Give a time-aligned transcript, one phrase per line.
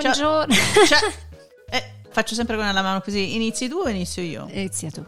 [0.00, 0.54] Buongiorno.
[0.86, 1.12] Ciao.
[1.68, 3.34] Eh, faccio sempre con la mano così.
[3.34, 4.46] Inizi tu o inizio io?
[4.52, 5.04] Inizia tu.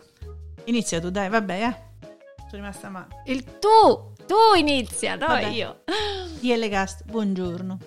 [0.64, 2.08] Inizia tu, dai, vabbè, eh.
[2.38, 3.22] Sono rimasta male.
[3.27, 5.46] Il tu, tu inizia, no Vabbè.
[5.46, 5.82] io.
[6.40, 7.79] DL Cast, buongiorno.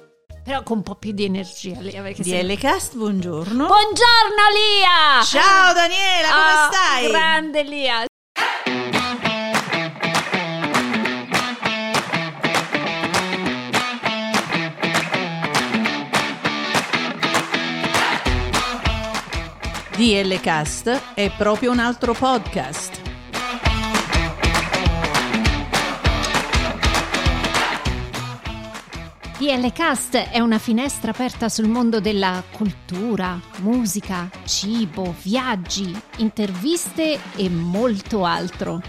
[0.43, 2.01] Però con un po' più di energia, Lia.
[2.01, 3.65] DL Cast, buongiorno.
[3.67, 5.23] Buongiorno Lia!
[5.23, 7.07] Ciao Daniela, come Ah, stai?
[7.09, 8.05] Grande Lia.
[20.01, 22.99] DL Cast è proprio un altro podcast.
[29.37, 37.49] DL Cast è una finestra aperta sul mondo della cultura, musica, cibo, viaggi, interviste e
[37.49, 38.81] molto altro.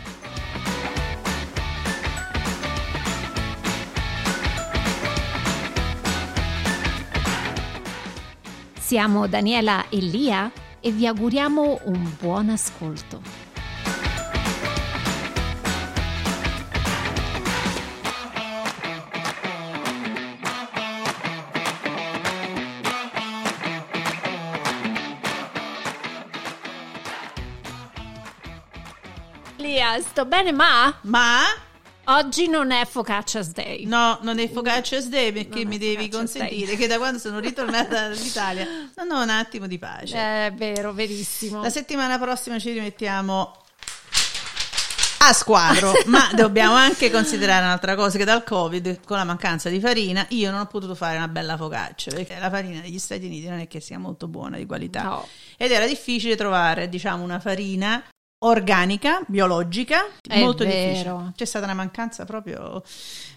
[8.78, 10.50] Siamo Daniela e Lia
[10.82, 13.42] e vi auguriamo un buon ascolto.
[30.12, 31.40] Sto bene, ma Ma
[32.04, 33.84] oggi non è Focaccia's Day.
[33.86, 36.76] no, non è Focaccia's Day perché Non mi devi consentire Day.
[36.76, 40.16] che da quando sono ritornata dall'Italia non ho un attimo di pace.
[40.16, 41.62] È vero, verissimo.
[41.62, 43.56] La settimana prossima ci rimettiamo
[45.24, 49.78] a squadro, ma dobbiamo anche considerare un'altra cosa che dal Covid, con la mancanza di
[49.78, 53.48] farina, io non ho potuto fare una bella focaccia, perché la farina degli Stati Uniti
[53.48, 55.02] non è che sia molto buona di qualità.
[55.02, 55.28] No.
[55.56, 58.02] Ed era difficile trovare, diciamo, una farina
[58.44, 60.90] organica, biologica, È molto vero.
[60.92, 61.32] difficile.
[61.34, 62.82] C'è stata una mancanza proprio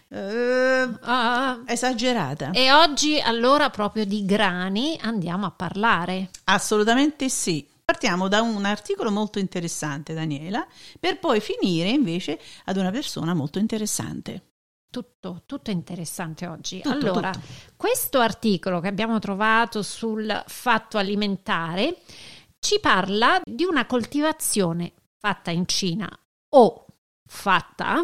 [0.10, 2.52] eh, Ah, esagerata.
[2.52, 6.30] e oggi allora proprio di grani andiamo a parlare.
[6.46, 7.68] Assolutamente sì.
[7.86, 10.66] Partiamo da un articolo molto interessante, Daniela,
[11.00, 14.42] per poi finire invece ad una persona molto interessante.
[14.90, 16.82] Tutto, tutto interessante oggi.
[16.82, 17.46] Tutto, allora, tutto.
[17.76, 21.98] questo articolo che abbiamo trovato sul fatto alimentare
[22.66, 26.10] ci parla di una coltivazione fatta in Cina
[26.50, 26.86] o
[27.28, 28.04] fatta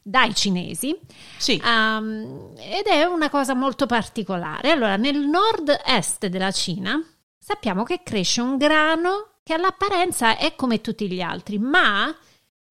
[0.00, 0.96] dai cinesi
[1.36, 4.70] Sì, Um, ed è una cosa molto particolare.
[4.70, 7.00] Allora, nel nord-est della Cina
[7.38, 12.14] sappiamo che cresce un grano che all'apparenza è come tutti gli altri, ma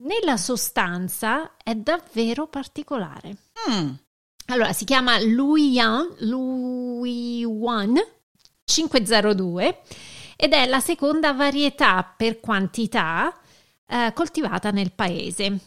[0.03, 3.35] nella sostanza è davvero particolare.
[3.69, 3.89] Mm,
[4.47, 7.95] Allora, si chiama Luiyuan, Luiyuan
[8.63, 9.81] 502
[10.44, 13.31] ed è la seconda varietà per quantità
[13.85, 15.59] eh, coltivata nel paese.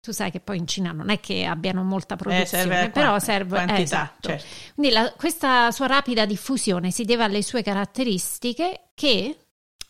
[0.00, 3.10] Tu sai che poi in Cina non è che abbiano molta produzione, eh, serve però
[3.10, 4.28] qua- serve quantità, eh, esatto.
[4.28, 4.44] certo.
[4.74, 9.38] Quindi la- questa sua rapida diffusione si deve alle sue caratteristiche che,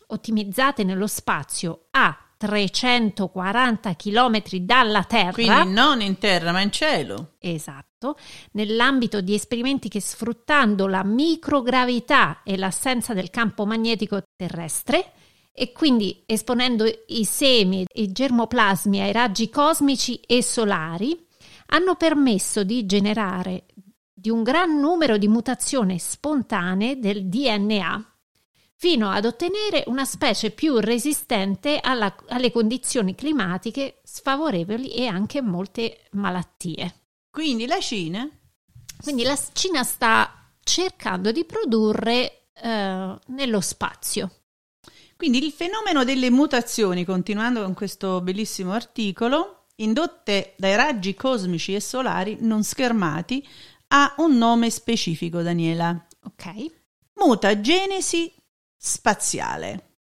[0.05, 7.33] ottimizzate nello spazio a 340 km dalla Terra, Quindi non in terra ma in cielo.
[7.39, 8.17] Esatto,
[8.51, 15.11] nell'ambito di esperimenti che sfruttando la microgravità e l'assenza del campo magnetico terrestre
[15.51, 21.17] e quindi esponendo i semi e i germoplasmi ai raggi cosmici e solari,
[21.67, 23.65] hanno permesso di generare
[24.13, 28.14] di un gran numero di mutazioni spontanee del DNA
[28.77, 36.07] fino ad ottenere una specie più resistente alla- alle condizioni climatiche sfavorevoli e anche molte
[36.11, 36.93] malattie.
[37.29, 38.29] Quindi la Cina
[39.01, 44.31] Quindi la Cina sta cercando di produrre eh, nello spazio.
[45.17, 51.79] Quindi il fenomeno delle mutazioni, continuando con questo bellissimo articolo, indotte dai raggi cosmici e
[51.81, 53.45] solari non schermati,
[53.89, 56.07] ha un nome specifico, Daniela.
[56.23, 56.65] Ok?
[57.15, 58.33] Mutagenesi
[58.85, 59.95] spaziale,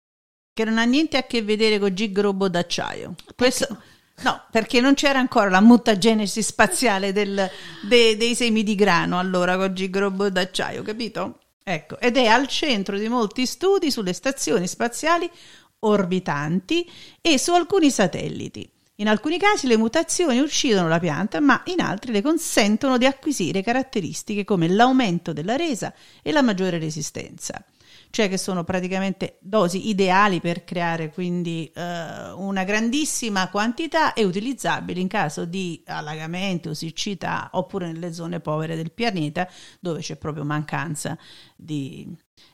[0.53, 3.15] che non ha niente a che vedere con gig robot d'acciaio.
[3.37, 3.81] Questo,
[4.23, 7.49] no, perché non c'era ancora la mutagenesi spaziale del-
[7.83, 11.39] de- dei semi di grano allora con gig robot d'acciaio, capito?
[11.63, 15.31] Ecco, ed è al centro di molti studi sulle stazioni spaziali
[15.79, 16.91] orbitanti
[17.21, 18.69] e su alcuni satelliti.
[18.97, 23.63] In alcuni casi le mutazioni uccidono la pianta, ma in altri le consentono di acquisire
[23.63, 27.65] caratteristiche come l'aumento della resa e la maggiore resistenza.
[28.13, 35.01] Cioè che sono praticamente dosi ideali per creare quindi eh, una grandissima quantità e utilizzabili
[35.01, 39.49] in caso di allagamenti o siccità oppure nelle zone povere del pianeta
[39.81, 41.17] dove c'è proprio mancanza
[41.57, 42.07] di,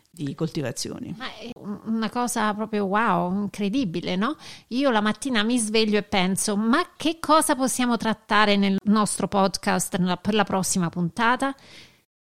[0.09, 1.13] di coltivazioni.
[1.19, 1.51] Ma è
[1.87, 4.37] una cosa proprio wow, incredibile, no?
[4.69, 9.99] Io la mattina mi sveglio e penso, ma che cosa possiamo trattare nel nostro podcast
[10.21, 11.53] per la prossima puntata?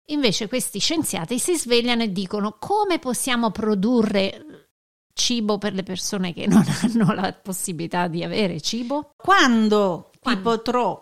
[0.09, 4.69] Invece questi scienziati si svegliano e dicono come possiamo produrre
[5.13, 9.11] cibo per le persone che non hanno la possibilità di avere cibo?
[9.15, 10.19] Quando, Quando?
[10.21, 11.01] ti potrò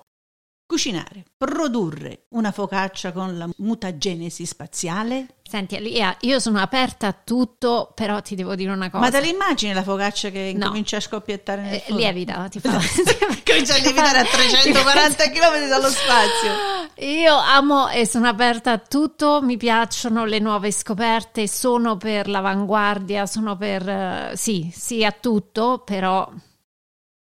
[0.73, 5.35] Cucinare, produrre una focaccia con la mutagenesi spaziale?
[5.47, 9.03] Senti Alia, io sono aperta a tutto, però ti devo dire una cosa.
[9.03, 10.69] Ma te l'immagini la focaccia che no.
[10.69, 12.71] comincia a scoppiettare nel eh, Lievita, ti fa.
[13.45, 17.05] comincia a lievitare a 340 km dallo spazio.
[17.05, 23.27] Io amo e sono aperta a tutto, mi piacciono le nuove scoperte, sono per l'avanguardia,
[23.27, 24.31] sono per...
[24.35, 26.27] sì, sì a tutto, però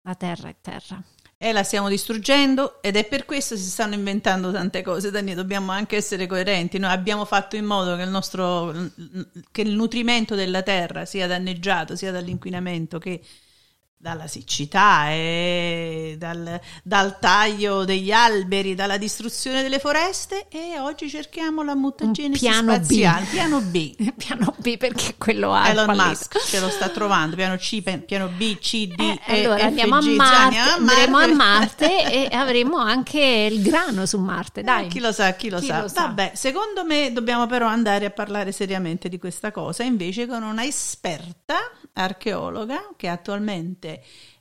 [0.01, 0.99] la terra è terra
[1.39, 5.11] e la stiamo distruggendo ed è per questo che si stanno inventando tante cose.
[5.11, 6.79] Dani, dobbiamo anche essere coerenti.
[6.79, 8.73] Noi abbiamo fatto in modo che il nostro
[9.51, 13.21] che il nutrimento della terra sia danneggiato sia dall'inquinamento che
[13.99, 21.63] dalla siccità e dal, dal, taglio degli alberi, dalla distruzione delle foreste e oggi cerchiamo
[21.63, 23.29] la mutagenesi piano spaziale, B.
[23.29, 24.13] piano B.
[24.15, 28.59] piano B perché quello ha Elon Musk ce lo sta trovando, piano C, piano B,
[28.59, 32.35] C, D, eh, e allora F, andiamo, G, a Marte, a andremo a Marte e
[32.35, 34.85] avremo anche il grano su Marte, dai.
[34.85, 35.81] Eh, chi lo sa, chi lo, chi sa.
[35.81, 36.01] lo sa.
[36.01, 40.63] Vabbè, secondo me dobbiamo però andare a parlare seriamente di questa cosa, invece con una
[40.63, 41.55] esperta
[41.93, 43.86] archeologa che attualmente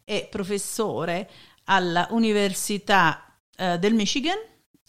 [0.05, 1.29] è professore
[1.65, 4.39] all'Università uh, del Michigan,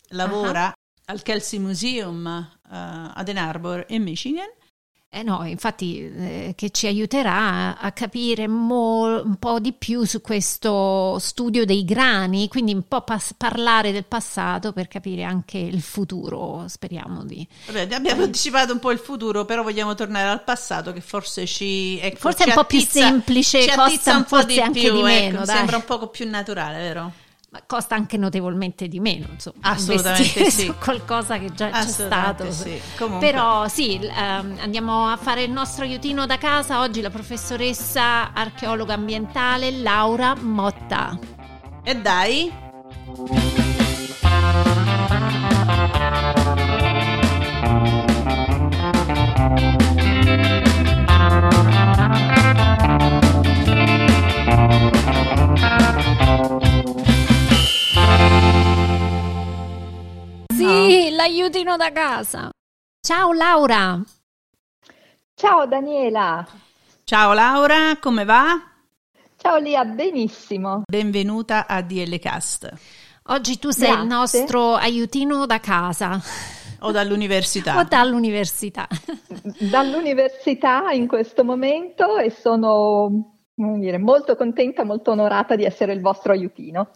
[0.09, 0.74] lavora uh-huh.
[1.06, 4.50] al Kelsey Museum uh, ad Ann Arbor in Michigan
[5.09, 10.21] eh no, infatti eh, che ci aiuterà a capire mo- un po' di più su
[10.21, 15.81] questo studio dei grani, quindi un po' pas- parlare del passato per capire anche il
[15.81, 17.48] futuro, speriamo di...
[17.68, 18.25] Vabbè, abbiamo eh.
[18.25, 21.98] anticipato un po' il futuro, però vogliamo tornare al passato che forse ci...
[22.00, 25.38] Ecco, forse è un attizza, po' più semplice, costa un po' di più, di meno,
[25.38, 27.12] ecco, sembra un po' più naturale, vero?
[27.65, 30.65] Costa anche notevolmente di meno, insomma, assolutamente sì.
[30.68, 32.51] su qualcosa che già c'è stato.
[32.51, 32.80] Sì.
[33.19, 36.81] Però sì, ehm, andiamo a fare il nostro aiutino da casa.
[36.81, 41.18] Oggi la professoressa archeologa ambientale Laura Motta.
[41.83, 42.51] E dai.
[60.57, 62.50] Sì, l'aiutino da casa.
[63.00, 64.01] Ciao Laura.
[65.36, 66.48] Ciao Daniela.
[67.04, 68.59] Ciao Laura, come va?
[69.36, 70.81] Ciao Lia, benissimo.
[70.89, 72.74] Benvenuta a DL Cast.
[73.25, 74.01] Oggi tu sei Grazie.
[74.01, 76.19] il nostro aiutino da casa.
[76.80, 77.77] O dall'università.
[77.77, 78.88] o dall'università.
[79.69, 86.31] dall'università in questo momento e sono dire, molto contenta, molto onorata di essere il vostro
[86.31, 86.89] aiutino.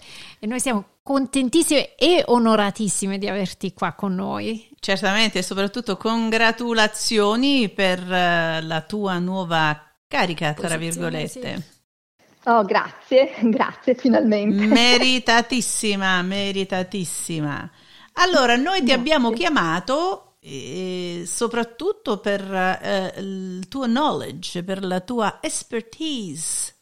[0.43, 4.71] E noi siamo contentissime e onoratissime di averti qua con noi.
[4.79, 11.55] Certamente, e soprattutto congratulazioni per uh, la tua nuova carica, tra virgolette.
[11.55, 12.29] Sì.
[12.45, 14.65] Oh, grazie, grazie finalmente.
[14.65, 17.69] Meritatissima, meritatissima.
[18.13, 18.99] Allora, noi ti grazie.
[18.99, 26.73] abbiamo chiamato e soprattutto per eh, il tuo knowledge, per la tua expertise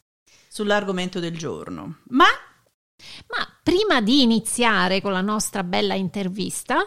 [0.48, 1.98] sull'argomento del giorno.
[2.08, 2.24] Ma
[3.28, 6.86] ma prima di iniziare con la nostra bella intervista,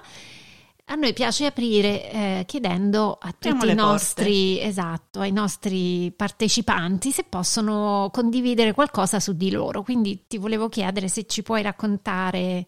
[0.85, 7.11] a noi piace aprire eh, chiedendo a Apriamo tutti i nostri, esatto, ai nostri partecipanti
[7.11, 9.81] se possono condividere qualcosa su di loro.
[9.81, 12.65] Quindi ti volevo chiedere se ci puoi raccontare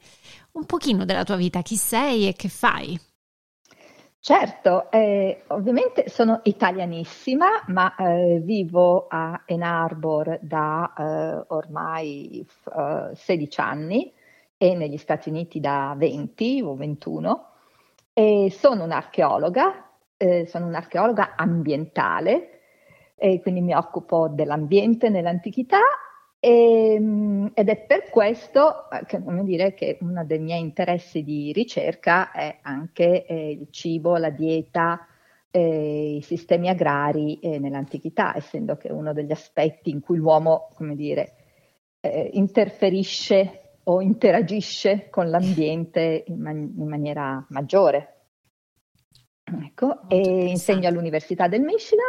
[0.53, 2.99] un pochino della tua vita, chi sei e che fai.
[4.27, 12.43] Certo, eh, ovviamente sono italianissima, ma eh, vivo a Ann Arbor da eh, ormai
[13.13, 14.11] 16 anni
[14.57, 17.49] e negli Stati Uniti da 20 o 21
[18.13, 22.61] e sono un'archeologa, eh, sono un'archeologa ambientale
[23.13, 25.81] e quindi mi occupo dell'ambiente nell'antichità
[26.45, 31.51] e, ehm, ed è per questo eh, che, dire, che uno dei miei interessi di
[31.51, 35.07] ricerca è anche eh, il cibo, la dieta,
[35.49, 40.95] eh, i sistemi agrari eh, nell'antichità, essendo che uno degli aspetti in cui l'uomo, come
[40.95, 41.33] dire,
[41.99, 48.11] eh, interferisce o interagisce con l'ambiente in, man- in maniera maggiore.
[49.43, 52.05] Ecco, e insegno all'Università del Michigan.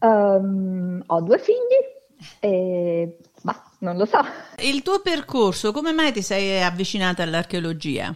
[0.00, 1.98] Um, ho due figli,
[2.38, 4.18] e, ma non lo so.
[4.58, 8.14] Il tuo percorso, come mai ti sei avvicinata all'archeologia?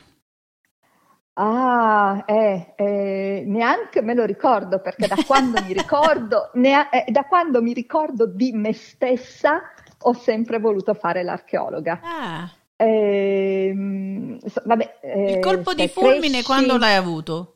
[1.36, 7.24] Ah, eh, eh, neanche me lo ricordo perché da quando mi ricordo, ne, eh, da
[7.24, 9.60] quando mi ricordo di me stessa
[10.02, 12.00] ho sempre voluto fare l'archeologa.
[12.02, 12.50] Ah.
[12.76, 16.44] Ehm, so, vabbè, Il colpo di fulmine cresci...
[16.44, 17.53] quando l'hai avuto?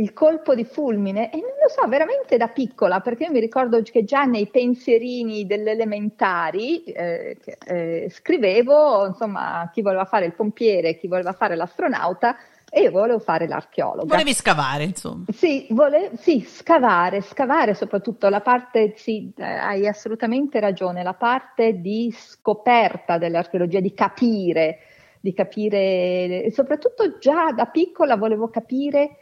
[0.00, 3.80] Il colpo di fulmine e non lo so, veramente da piccola, perché io mi ricordo
[3.82, 10.96] che già nei pensierini delle elementari eh, eh, scrivevo, insomma, chi voleva fare il pompiere,
[10.96, 12.36] chi voleva fare l'astronauta
[12.70, 14.06] e io volevo fare l'archeologa.
[14.06, 15.24] Volevi scavare, insomma.
[15.32, 21.80] Sì, vole- sì, scavare, scavare soprattutto la parte, sì, eh, hai assolutamente ragione, la parte
[21.80, 24.78] di scoperta dell'archeologia, di capire,
[25.20, 29.16] di capire, soprattutto già da piccola volevo capire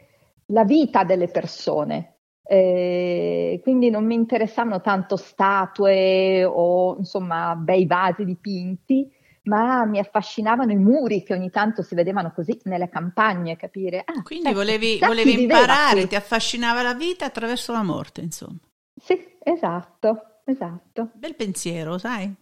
[0.49, 2.15] la vita delle persone.
[2.43, 9.11] Eh, quindi non mi interessavano tanto statue o insomma bei vasi dipinti,
[9.43, 14.01] ma mi affascinavano i muri che ogni tanto si vedevano così nelle campagne, capire.
[14.03, 18.57] Ah, quindi volevi, volevi imparare, ti affascinava la vita attraverso la morte, insomma.
[18.99, 21.11] Sì, esatto, esatto.
[21.13, 22.33] Bel pensiero, sai?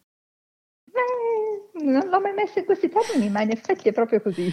[0.93, 4.51] Eh, non l'ho mai messo in questi termini, ma in effetti è proprio così.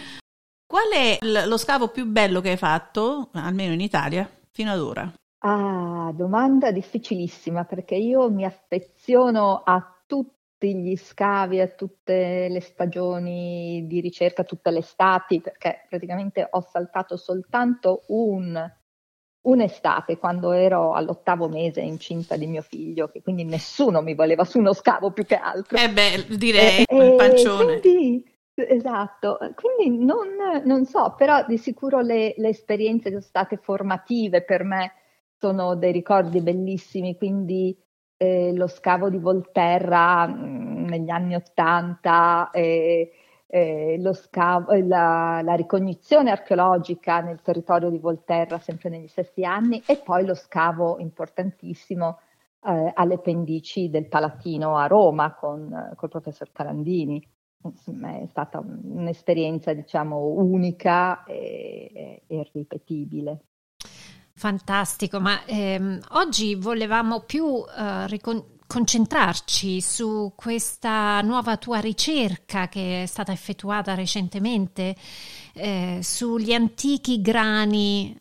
[0.75, 5.13] Qual è lo scavo più bello che hai fatto, almeno in Italia, fino ad ora?
[5.45, 13.85] Ah, domanda difficilissima perché io mi affeziono a tutti gli scavi, a tutte le stagioni
[13.87, 18.61] di ricerca, tutte le estati, perché praticamente ho saltato soltanto un,
[19.43, 24.59] un'estate quando ero all'ottavo mese incinta di mio figlio, che quindi nessuno mi voleva su
[24.59, 25.79] uno scavo più che altro.
[25.79, 27.79] Eh beh, direi, e, il pancione.
[27.79, 30.29] Quindi, Esatto, quindi non,
[30.65, 34.93] non, so, però di sicuro le, le, esperienze sono state formative per me,
[35.37, 37.77] sono dei ricordi bellissimi, quindi
[38.17, 43.11] eh, lo scavo di Volterra mh, mm, negli anni Ottanta, eh,
[43.49, 50.25] eh, la, la, ricognizione archeologica nel territorio di Volterra sempre negli stessi anni e poi
[50.25, 52.21] lo scavo importantissimo
[52.65, 55.69] eh, alle pendici del Palatino a Roma con
[56.01, 57.21] il professor Carandini
[57.73, 63.45] è stata un'esperienza, diciamo, unica e, e irripetibile.
[64.37, 73.05] Fantastico, ma ehm, oggi volevamo più eh, ricon- concentrarci su questa nuova tua ricerca che
[73.05, 74.97] è stata effettuata recentemente
[75.55, 78.21] eh, sugli antichi grani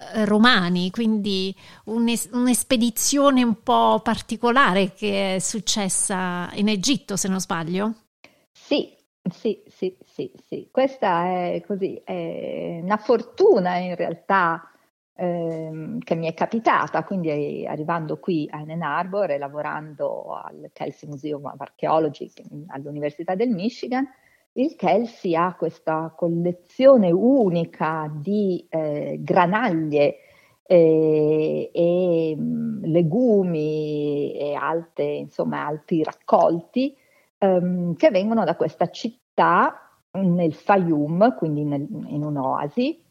[0.00, 1.54] eh, romani, quindi
[1.86, 7.94] un'es- un'espedizione un po' particolare che è successa in Egitto, se non sbaglio.
[9.28, 10.68] Sì, sì, sì, sì.
[10.70, 14.62] Questa è così, è una fortuna in realtà
[15.14, 21.08] ehm, che mi è capitata, quindi arrivando qui a Ann Arbor e lavorando al Kelsey
[21.08, 22.30] Museum of Archaeology
[22.68, 24.08] all'Università del Michigan,
[24.52, 30.16] il Kelsey ha questa collezione unica di eh, granaglie
[30.62, 35.28] eh, e mm, legumi e altri
[36.02, 36.96] raccolti
[37.40, 39.74] ehm, che vengono da questa città
[40.12, 43.02] nel Fayum, quindi nel, in un'oasi,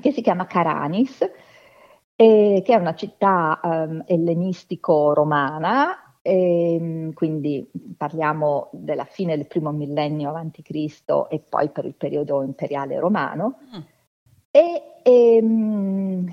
[0.00, 1.20] che si chiama Caranis,
[2.14, 10.32] eh, che è una città ehm, ellenistico-romana, ehm, quindi parliamo della fine del primo millennio
[10.62, 13.80] Cristo e poi per il periodo imperiale romano, mm.
[14.50, 16.32] e, ehm,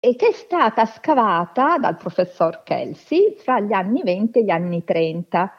[0.00, 4.84] e, che è stata scavata dal professor Kelsey fra gli anni 20 e gli anni
[4.84, 5.52] 30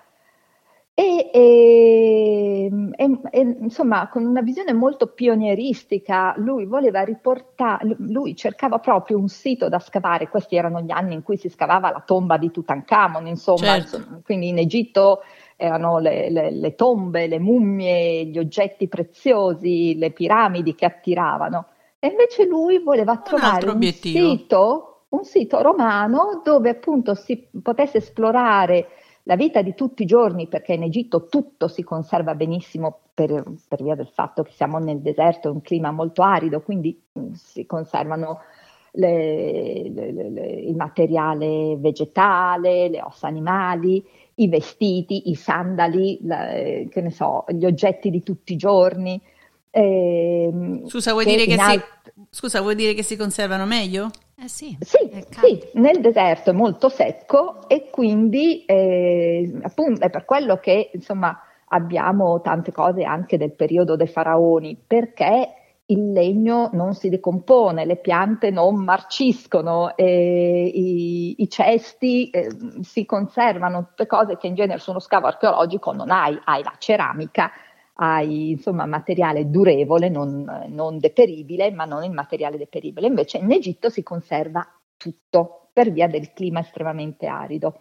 [0.96, 8.78] e, e, e, e, insomma, con una visione molto pionieristica, lui voleva riportare, lui cercava
[8.78, 10.30] proprio un sito da scavare.
[10.30, 13.96] Questi erano gli anni in cui si scavava la tomba di Tutankhamon, insomma, certo.
[13.98, 15.24] insomma quindi in Egitto
[15.56, 21.70] erano le, le, le, tombe, le mummie, gli oggetti preziosi, le piramidi che attiravano.
[21.98, 27.98] E invece lui voleva un trovare un sito, un sito romano dove appunto si potesse
[27.98, 28.90] esplorare
[29.24, 33.82] la vita di tutti i giorni, perché in Egitto tutto si conserva benissimo per, per
[33.82, 37.65] via del fatto che siamo nel deserto, è un clima molto arido, quindi mm, si
[37.65, 38.42] conservano
[38.92, 44.03] le, le, le, il materiale vegetale, le ossa animali,
[44.36, 49.20] i vestiti, i sandali, la, che ne so, gli oggetti di tutti i giorni.
[49.70, 54.12] Eh, Scusa, vuoi dire che, alt- si, scusa, vuoi dire che si conservano meglio?
[54.36, 60.25] Eh sì, sì, sì, nel deserto è molto secco e quindi eh, appunto è per
[60.25, 65.54] quello che insomma abbiamo tante cose anche del periodo dei faraoni, perché
[65.88, 72.50] il legno non si decompone, le piante non marciscono, eh, i, i, cesti eh,
[72.82, 76.74] si conservano, tutte cose che in genere su uno scavo archeologico non hai, hai la
[76.78, 77.52] ceramica
[77.96, 83.08] hai insomma materiale durevole, non, non deperibile, ma non il materiale deperibile.
[83.08, 87.80] Invece in Egitto si conserva tutto per via del clima estremamente arido.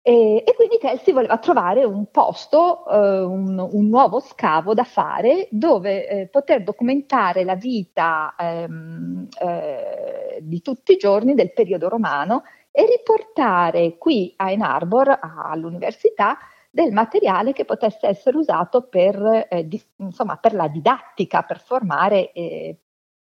[0.00, 5.48] E, e, quindi Kelsey voleva trovare un posto, eh, un, un, nuovo scavo da fare
[5.50, 12.44] dove eh, poter documentare la vita ehm, eh, di tutti i giorni del periodo romano
[12.70, 16.38] e riportare qui a Ann Arbor, all'università,
[16.78, 22.30] del materiale che potesse essere usato per, eh, di, insomma, per la didattica, per formare
[22.30, 22.78] eh,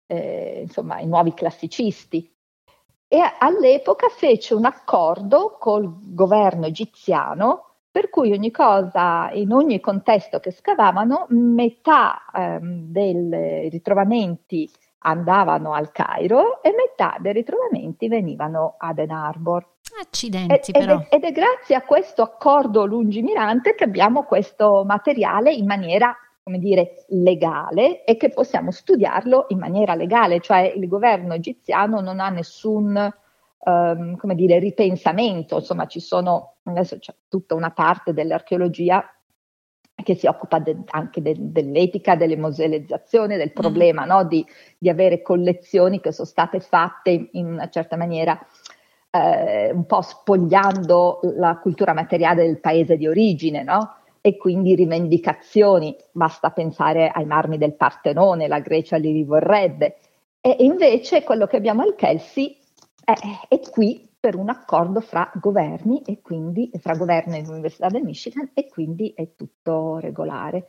[0.06, 2.32] eh, insomma, i nuovi classicisti.
[3.06, 10.40] E all'epoca fece un accordo col governo egiziano per cui ogni cosa, in ogni contesto
[10.40, 14.68] che scavavano, metà ehm, dei ritrovamenti
[15.06, 19.66] andavano al Cairo e metà dei ritrovamenti venivano ad Ann Arbor.
[20.00, 20.94] Accidenti, ed, però.
[20.94, 26.16] Ed è, ed è grazie a questo accordo lungimirante che abbiamo questo materiale in maniera
[26.42, 32.20] come dire, legale e che possiamo studiarlo in maniera legale, cioè il governo egiziano non
[32.20, 33.12] ha nessun
[33.64, 39.02] um, come dire, ripensamento, insomma ci sono, adesso c'è tutta una parte dell'archeologia
[40.04, 43.60] che si occupa de, anche de, dell'etica, delle musealizzazioni, del mm.
[43.60, 44.08] problema mm.
[44.08, 44.24] no?
[44.24, 44.46] di,
[44.78, 48.38] di, avere collezioni che sono state fatte in una certa maniera
[49.10, 53.96] eh, un po' spogliando la cultura materiale del paese di origine, no?
[54.20, 59.96] e quindi rivendicazioni, basta pensare ai marmi del Partenone, la Grecia li rivorrebbe.
[60.40, 62.56] E invece quello che abbiamo al Kelsey
[63.04, 63.12] è,
[63.48, 68.52] è qui per un accordo fra governi e quindi fra governo e l'Università del Michigan
[68.54, 70.68] e quindi è tutto regolare.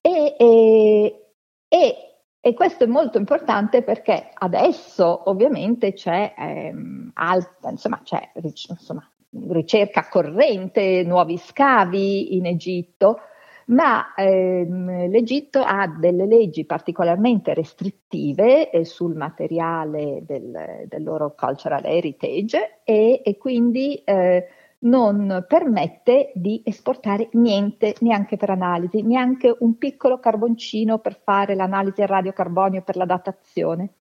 [0.00, 1.26] E, e,
[1.68, 1.94] e,
[2.40, 9.06] e questo è molto importante perché adesso ovviamente c'è, ehm, alta, insomma, c'è insomma,
[9.50, 13.18] ricerca corrente, nuovi scavi in Egitto,
[13.66, 21.84] ma ehm, l'Egitto ha delle leggi particolarmente restrittive eh, sul materiale del, del, loro cultural
[21.84, 24.46] heritage e, e quindi eh,
[24.80, 32.02] non permette di esportare niente neanche per analisi, neanche un piccolo carboncino per fare l'analisi
[32.02, 33.94] al radiocarbonio per la datazione.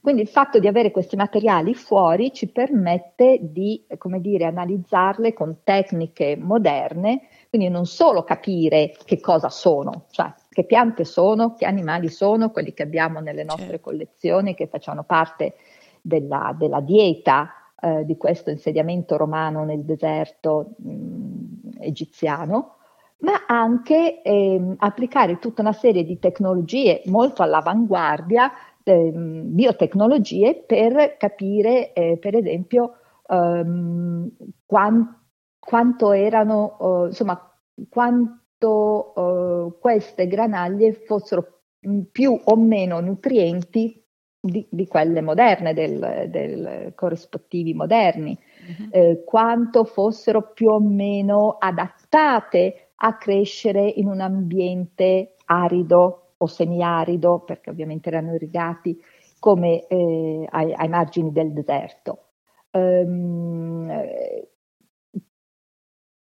[0.00, 5.58] Quindi il fatto di avere questi materiali fuori ci permette di, come dire, analizzarle con
[5.64, 12.08] tecniche moderne, quindi non solo capire che cosa sono, cioè che piante sono, che animali
[12.08, 13.90] sono, quelli che abbiamo nelle nostre certo.
[13.90, 15.54] collezioni, che facciano parte
[16.00, 22.76] della, della dieta eh, di questo insediamento romano nel deserto mh, egiziano,
[23.18, 28.50] ma anche eh, applicare tutta una serie di tecnologie molto all'avanguardia
[28.88, 32.94] eh, biotecnologie per capire, eh, per esempio,
[33.26, 34.30] ehm,
[34.66, 35.16] quant,
[35.58, 37.40] quanto erano, eh, insomma,
[37.88, 41.60] quanto eh, queste granaglie fossero
[42.10, 44.02] più o meno nutrienti
[44.40, 48.88] di, di quelle moderne, del, del corrispettivi moderni, uh-huh.
[48.90, 57.40] eh, quanto fossero più o meno adattate a crescere in un ambiente arido, o semiarido,
[57.40, 58.98] perché ovviamente erano irrigati,
[59.38, 62.24] come eh, ai, ai, margini del deserto.
[62.70, 63.88] Um,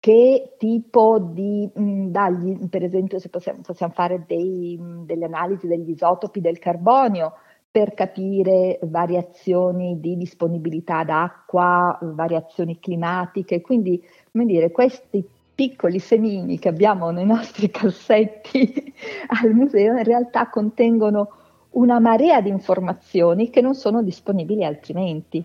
[0.03, 5.05] che tipo di mh, mm, dagli, per esempio, se possiamo, possiamo fare dei, mh, mm,
[5.05, 7.35] delle analisi degli isotopi del carbonio
[7.71, 15.25] per capire variazioni di disponibilità d'acqua, variazioni climatiche, quindi come dire, questi
[15.63, 18.93] piccoli semini che abbiamo nei nostri cassetti
[19.41, 21.29] al museo in realtà contengono
[21.71, 25.45] una marea di informazioni che non sono disponibili altrimenti.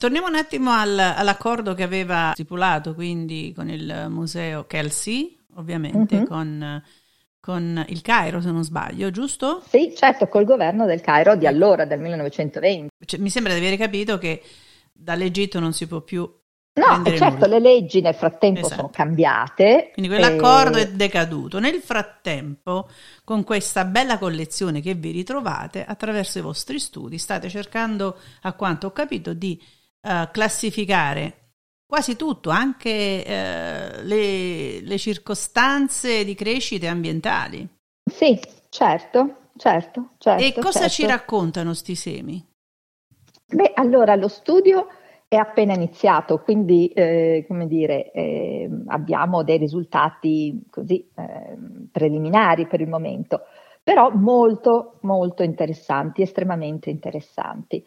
[0.00, 6.24] Torniamo un attimo al, all'accordo che aveva stipulato quindi con il museo Kelsey, ovviamente mm-hmm.
[6.24, 6.82] con,
[7.38, 9.62] con, il Cairo se non sbaglio, giusto?
[9.68, 12.88] Sì, certo, col governo del Cairo di allora, del 1920.
[13.04, 14.42] Cioè, mi sembra di aver capito che
[14.90, 16.26] dall'Egitto non si può più
[16.72, 17.58] No, certo, nulla.
[17.58, 18.74] le leggi nel frattempo esatto.
[18.76, 19.90] sono cambiate.
[19.92, 20.82] Quindi quell'accordo e...
[20.82, 21.58] è decaduto.
[21.58, 22.88] Nel frattempo,
[23.22, 28.86] con questa bella collezione che vi ritrovate, attraverso i vostri studi, state cercando, a quanto
[28.86, 29.60] ho capito, di
[30.02, 31.34] uh, classificare
[31.90, 37.68] quasi tutto, anche eh, le, le circostanze di crescita ambientali.
[38.08, 40.44] Sì, certo, certo, certo.
[40.44, 40.88] E cosa certo.
[40.88, 42.46] ci raccontano sti semi?
[43.44, 44.86] Beh, allora lo studio
[45.26, 51.56] è appena iniziato, quindi eh, come dire, eh, abbiamo dei risultati così eh,
[51.90, 53.40] preliminari per il momento,
[53.82, 57.84] però molto, molto interessanti, estremamente interessanti.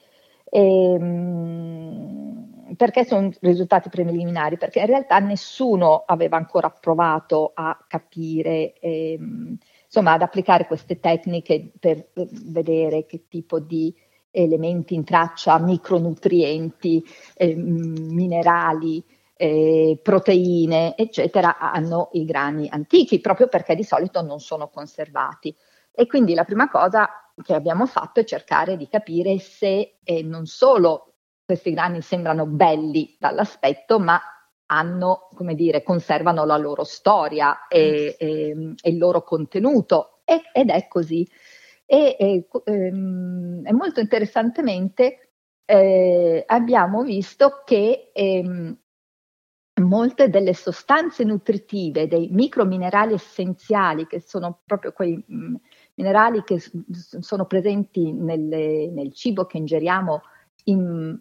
[0.55, 4.57] E, ehm, perché sono risultati preliminari?
[4.57, 11.71] Perché in realtà nessuno aveva ancora provato a capire, ehm, insomma, ad applicare queste tecniche
[11.79, 13.93] per vedere che tipo di
[14.29, 17.03] elementi in traccia, micronutrienti,
[17.35, 19.03] eh, minerali,
[19.35, 25.55] eh, proteine, eccetera, hanno i grani antichi, proprio perché di solito non sono conservati.
[25.91, 27.07] E quindi la prima cosa
[27.41, 31.15] che abbiamo fatto è cercare di capire se eh, non solo
[31.45, 34.21] questi grani sembrano belli dall'aspetto, ma
[34.67, 40.69] hanno, come dire, conservano la loro storia e, e, e il loro contenuto e, ed
[40.69, 41.27] è così.
[41.85, 45.33] E, e ehm, molto interessantemente
[45.65, 48.77] eh, abbiamo visto che ehm,
[49.81, 55.55] molte delle sostanze nutritive, dei microminerali essenziali, che sono proprio quei mh, mm,
[55.95, 56.61] minerali che
[57.19, 60.21] sono presenti nelle, nel cibo che ingeriamo
[60.65, 61.19] in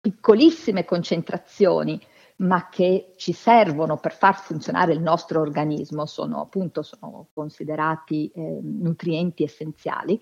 [0.00, 2.00] piccolissime concentrazioni,
[2.36, 8.58] ma che ci servono per far funzionare il nostro organismo, sono appunto sono considerati eh,
[8.62, 10.20] nutrienti essenziali,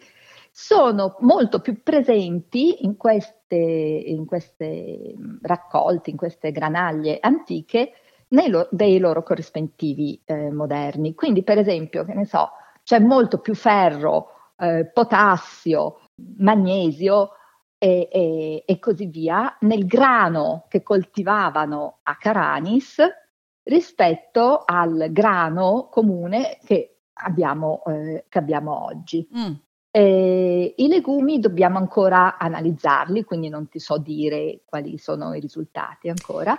[0.51, 7.93] sono molto più presenti in queste, in queste raccolti, in queste granaglie antiche
[8.29, 11.15] lo, dei loro corrispettivi eh, moderni.
[11.15, 12.51] Quindi, per esempio, che ne so,
[12.85, 16.01] c'è molto più ferro, eh, potassio,
[16.39, 17.31] magnesio
[17.79, 22.97] e, e, e, così via nel grano che coltivavano a Caranis
[23.65, 29.27] rispetto al grano comune che abbiamo, eh, che abbiamo oggi.
[29.37, 29.53] Mm.
[29.91, 36.09] Eh, I legumi dobbiamo ancora analizzarli, quindi non ti so dire quali sono i risultati
[36.09, 36.59] ancora.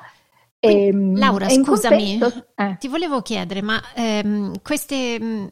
[0.58, 2.78] Quindi, ehm, Laura, scusami, contesto, eh.
[2.80, 5.50] ti volevo chiedere, ma ehm, queste,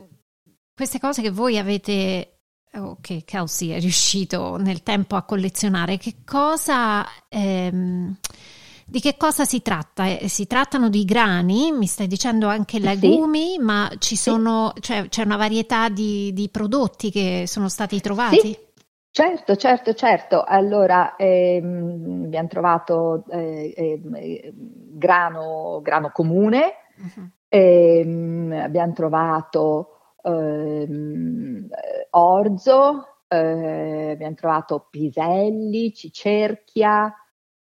[0.76, 2.34] queste cose che voi avete
[2.76, 8.16] oh, che Kelsey è riuscito nel tempo a collezionare, che cosa, ehm,
[8.86, 10.08] di che cosa si tratta?
[10.08, 13.60] Eh, si trattano di grani, mi stai dicendo anche legumi, sì.
[13.60, 18.40] ma ci sono, cioè, c'è una varietà di, di, prodotti che sono stati trovati?
[18.40, 18.58] Sì.
[19.14, 20.44] Certo, certo, certo.
[20.44, 27.30] Allora, ehm, abbiamo trovato eh, eh, grano, grano, comune, uh-huh.
[27.48, 31.68] ehm, abbiamo trovato ehm,
[32.12, 37.14] orzo, eh, abbiamo trovato piselli, cicerchia,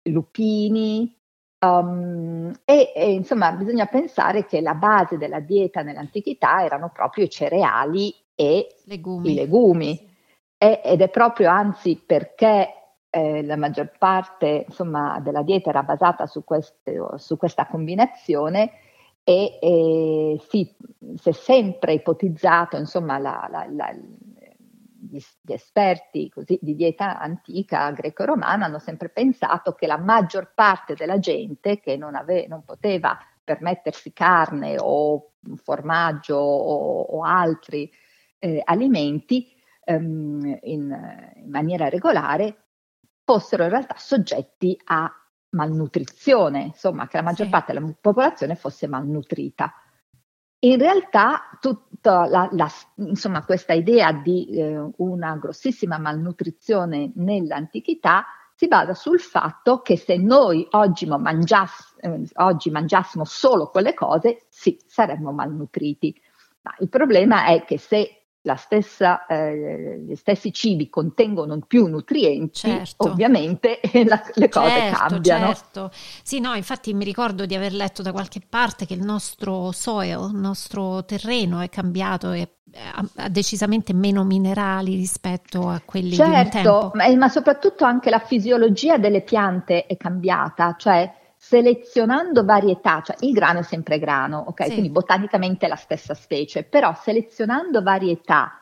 [0.04, 1.14] lupini.
[1.58, 7.30] Um, e, e, insomma bisogna pensare che la base della dieta nell'antichità erano proprio i
[7.30, 9.32] cereali e legumi.
[9.32, 10.14] i legumi.
[10.58, 12.68] E, ed è proprio anzi perché
[13.10, 18.72] eh, la maggior parte insomma, della dieta era basata su, queste, su questa combinazione
[19.28, 20.72] e, e sì,
[21.16, 27.90] si è sempre ipotizzato, insomma, la, la, la, gli, gli, esperti così, di dieta antica
[27.90, 33.18] greco-romana hanno sempre pensato che la maggior parte della gente che non, ave, non poteva
[33.42, 37.90] permettersi carne o formaggio o, o altri
[38.38, 42.66] eh, alimenti ehm, in, in maniera regolare
[43.24, 45.12] fossero in realtà soggetti a
[45.50, 47.52] malnutrizione, insomma, che la maggior sì.
[47.52, 49.72] parte della popolazione fosse malnutrita.
[50.60, 58.68] In realtà tutta la, la, insomma, questa idea di eh, una grossissima malnutrizione nell'antichità si
[58.68, 64.78] basa sul fatto che se noi oggi, mangiass- eh, oggi mangiassimo solo quelle cose, sì,
[64.86, 66.18] saremmo malnutriti.
[66.62, 73.08] Ma il problema è che se stessa, eh, gli stessi cibi contengono più nutrienti, certo.
[73.08, 75.46] ovviamente la, le cose certo, cambiano.
[75.46, 75.90] Certo.
[76.22, 80.30] Sì, no, infatti mi ricordo di aver letto da qualche parte che il nostro soil,
[80.32, 82.48] il nostro terreno è cambiato e
[83.16, 86.90] ha decisamente meno minerali rispetto a quelli certo, di un certo, tempo.
[86.94, 91.10] Ma, ma soprattutto anche la fisiologia delle piante è cambiata, cioè
[91.48, 94.64] selezionando varietà, cioè il grano è sempre grano, ok?
[94.64, 94.70] Sì.
[94.70, 98.60] Quindi botanicamente è la stessa specie, però selezionando varietà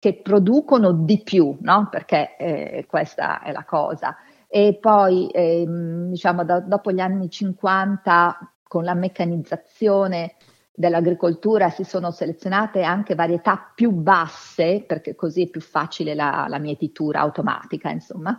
[0.00, 1.86] che producono di più, no?
[1.88, 4.16] Perché eh, questa è la cosa.
[4.48, 10.34] E poi, eh, diciamo, da, dopo gli anni 50, con la meccanizzazione
[10.74, 16.58] dell'agricoltura si sono selezionate anche varietà più basse, perché così è più facile la, la
[16.58, 18.36] mietitura automatica, insomma.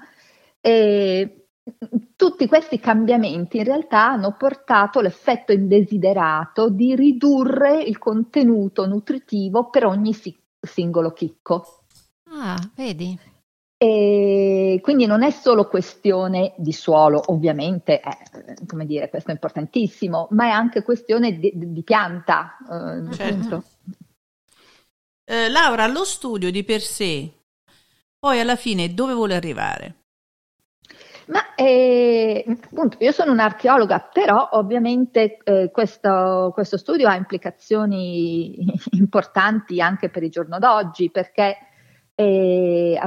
[0.59, 1.46] E
[2.15, 9.85] tutti questi cambiamenti in realtà hanno portato l'effetto indesiderato di ridurre il contenuto nutritivo per
[9.85, 11.83] ogni si- singolo chicco.
[12.29, 13.17] Ah, vedi.
[13.79, 18.17] E quindi non è solo questione di suolo, ovviamente, è,
[18.65, 22.57] come dire, questo è importantissimo, ma è anche questione di, di pianta.
[22.67, 23.63] Eh, certo.
[25.25, 27.31] eh, Laura, lo studio di per sé,
[28.17, 29.96] poi alla fine dove vuole arrivare?
[31.27, 39.81] Ma eh, appunto, io sono un'archeologa, però ovviamente eh, questo, questo, studio ha implicazioni importanti
[39.81, 41.57] anche per il giorno d'oggi, perché
[42.15, 42.99] eh,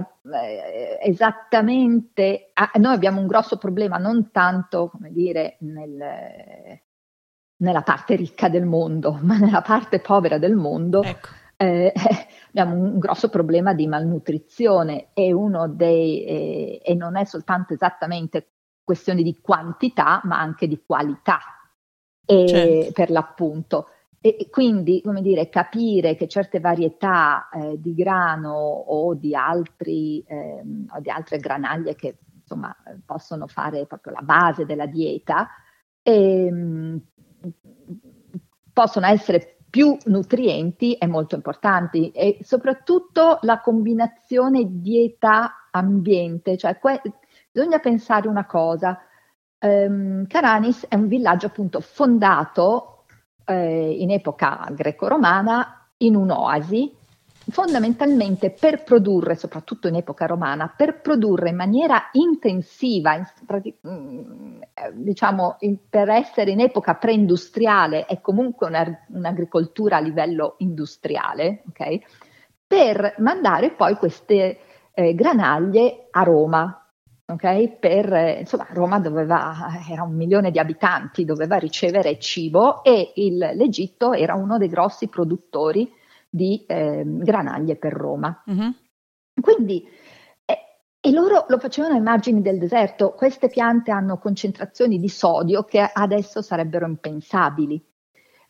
[1.02, 6.80] esattamente noi abbiamo un grosso problema non tanto, come dire, nel,
[7.56, 11.02] nella parte ricca del mondo, ma nella parte povera del mondo.
[11.02, 11.28] Ecco.
[11.56, 11.92] Eh,
[12.50, 15.32] abbiamo un grosso problema di malnutrizione e,
[15.70, 18.48] dei, eh, e non è soltanto esattamente
[18.82, 21.38] questione di quantità, ma anche di qualità
[22.26, 22.92] eh, certo.
[22.92, 23.86] per l'appunto.
[24.20, 30.62] E quindi, come dire, capire che certe varietà eh, di grano o di, altri, eh,
[30.90, 32.74] o di altre granaglie che insomma
[33.06, 35.48] possono fare proprio la base della dieta,
[36.02, 37.00] ehm,
[38.72, 47.00] possono essere più nutrienti è molto importante e soprattutto la combinazione dieta-ambiente, cioè que-
[47.50, 48.98] bisogna pensare una cosa,
[49.60, 53.04] um, Caranis è un villaggio appunto fondato
[53.44, 56.96] eh, in epoca greco-romana in un'oasi
[57.48, 64.60] fondamentalmente per produrre, soprattutto in epoca romana, per produrre in maniera intensiva, mm,
[64.92, 65.56] diciamo
[65.88, 72.02] per essere in epoca preindustriale e comunque una, un'agricoltura a livello industriale, okay?
[72.66, 74.58] per mandare poi queste
[74.92, 76.74] eh, granaglie a Roma.
[77.24, 77.78] Okay?
[77.78, 83.38] Per, eh, insomma, Roma doveva, era un milione di abitanti, doveva ricevere cibo e il,
[83.38, 85.98] l'Egitto era uno dei grossi produttori
[86.30, 88.42] di eh, granaglie per Roma.
[88.46, 88.72] Uh-huh.
[89.40, 89.84] Quindi,
[90.44, 90.58] eh,
[91.00, 93.12] e loro lo facevano ai margini del deserto.
[93.12, 97.84] Queste piante hanno concentrazioni di sodio che adesso sarebbero impensabili.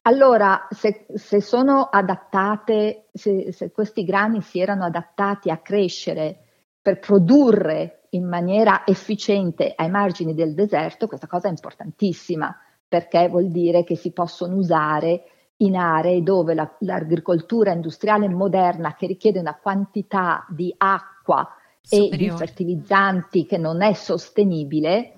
[0.02, 6.44] Allora, se, se sono adattate, se, se questi grani si erano adattati a crescere
[6.80, 12.54] per produrre in maniera efficiente ai margini del deserto, questa cosa è importantissima
[12.88, 15.22] perché vuol dire che si possono usare
[15.60, 21.48] in aree dove la, l'agricoltura industriale moderna che richiede una quantità di acqua
[21.80, 22.14] Superiore.
[22.14, 25.14] e di fertilizzanti che non è sostenibile,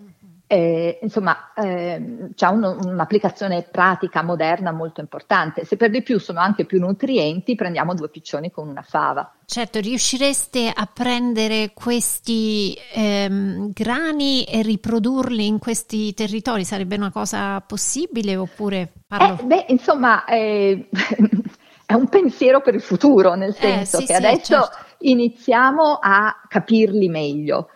[0.52, 5.64] eh, insomma, eh, c'è un, un'applicazione pratica moderna molto importante.
[5.64, 9.32] Se per di più sono anche più nutrienti, prendiamo due piccioni con una fava.
[9.46, 16.66] Certo, riuscireste a prendere questi ehm, grani e riprodurli in questi territori?
[16.66, 18.92] Sarebbe una cosa possibile oppure?
[19.06, 19.38] Parlo...
[19.40, 20.86] Eh, beh, insomma, eh,
[21.86, 24.78] è un pensiero per il futuro, nel eh, senso sì, che sì, adesso certo.
[24.98, 27.68] iniziamo a capirli meglio.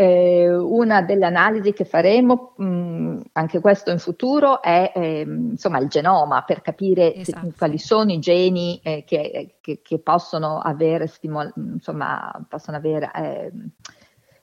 [0.00, 5.78] Eh, una delle analisi che faremo, mh, mm, anche questo in futuro, è eh, insomma
[5.78, 7.46] il genoma per capire esatto.
[7.46, 13.10] se, quali sono i geni eh, che, che, che, possono avere, stimol- insomma, possono avere
[13.12, 13.70] ehm,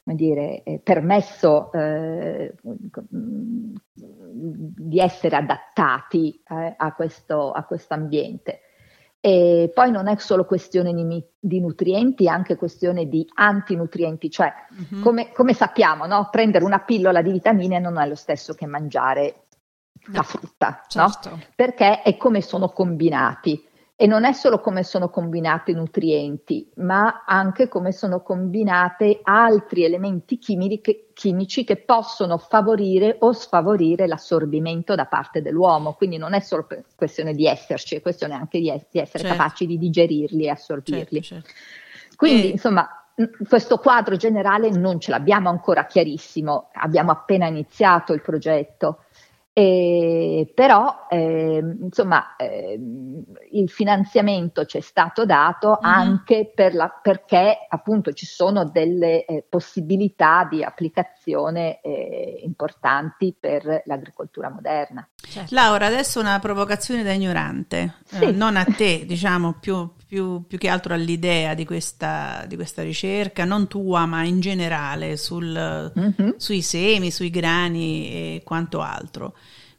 [0.03, 2.53] come dire, eh, permesso eh,
[3.07, 7.53] di essere adattati eh, a questo
[7.93, 8.59] ambiente.
[9.25, 14.53] E poi non è solo questione di, di, nutrienti, è anche questione di antinutrienti, cioè
[14.69, 14.99] uh-huh.
[14.99, 16.29] come, come, sappiamo, no?
[16.29, 19.45] prendere una pillola di vitamine non è lo stesso che mangiare
[20.11, 21.29] la frutta, certo.
[21.29, 21.39] no?
[21.55, 23.67] perché è come sono combinati.
[23.97, 29.85] E non è solo come sono combinati i nutrienti, ma anche come sono combinati altri
[29.85, 35.93] elementi chimici che, possono favorire o sfavorire l'assorbimento da parte dell'uomo.
[35.93, 39.37] Quindi non è solo questione di esserci, è questione anche di, di essere certo.
[39.37, 41.21] capaci di digerirli e assorbirli.
[41.21, 42.15] Certo, certo.
[42.17, 42.51] Quindi, e...
[42.51, 42.89] insomma,
[43.47, 49.04] questo quadro generale non ce l'abbiamo ancora chiarissimo, abbiamo appena iniziato il progetto.
[49.57, 52.77] Eh, però eh, insomma eh,
[53.51, 55.93] il finanziamento ci è stato dato mm-hmm.
[55.93, 63.83] anche per la, perché appunto ci sono delle eh, possibilità di applicazione eh, importanti per
[63.85, 65.07] l'agricoltura moderna.
[65.15, 65.55] Certo.
[65.55, 68.31] Laura, adesso una provocazione da ignorante, eh, sì.
[68.33, 73.45] non a te, diciamo più, più, più, che altro all'idea di questa, di questa, ricerca,
[73.45, 76.31] non tua ma in generale sul, mm-hmm.
[76.35, 79.33] sui semi, sui grani e quanto altro.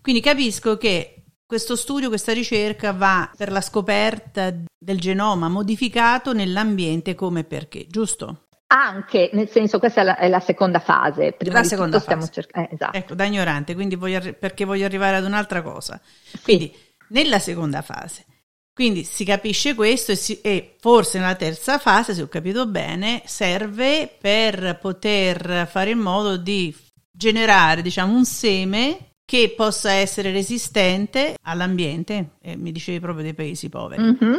[0.07, 7.16] Quindi capisco che questo studio, questa ricerca va per la scoperta del genoma modificato nell'ambiente
[7.16, 8.47] come perché, giusto?
[8.69, 11.33] Anche, nel senso, questa è la, è la seconda fase.
[11.33, 12.31] Prima la seconda fase.
[12.31, 12.97] Cerc- eh, esatto.
[12.97, 16.01] Ecco, da ignorante, quindi voglio, perché voglio arrivare ad un'altra cosa.
[16.45, 16.95] Quindi, sì.
[17.09, 18.27] nella seconda fase,
[18.73, 23.23] quindi si capisce questo e, si, e, forse nella terza fase, se ho capito bene,
[23.25, 26.73] serve per poter fare in modo di
[27.11, 33.69] generare, diciamo, un seme che possa essere resistente all'ambiente, e mi dicevi proprio dei paesi
[33.69, 34.03] poveri.
[34.03, 34.39] Mm-hmm.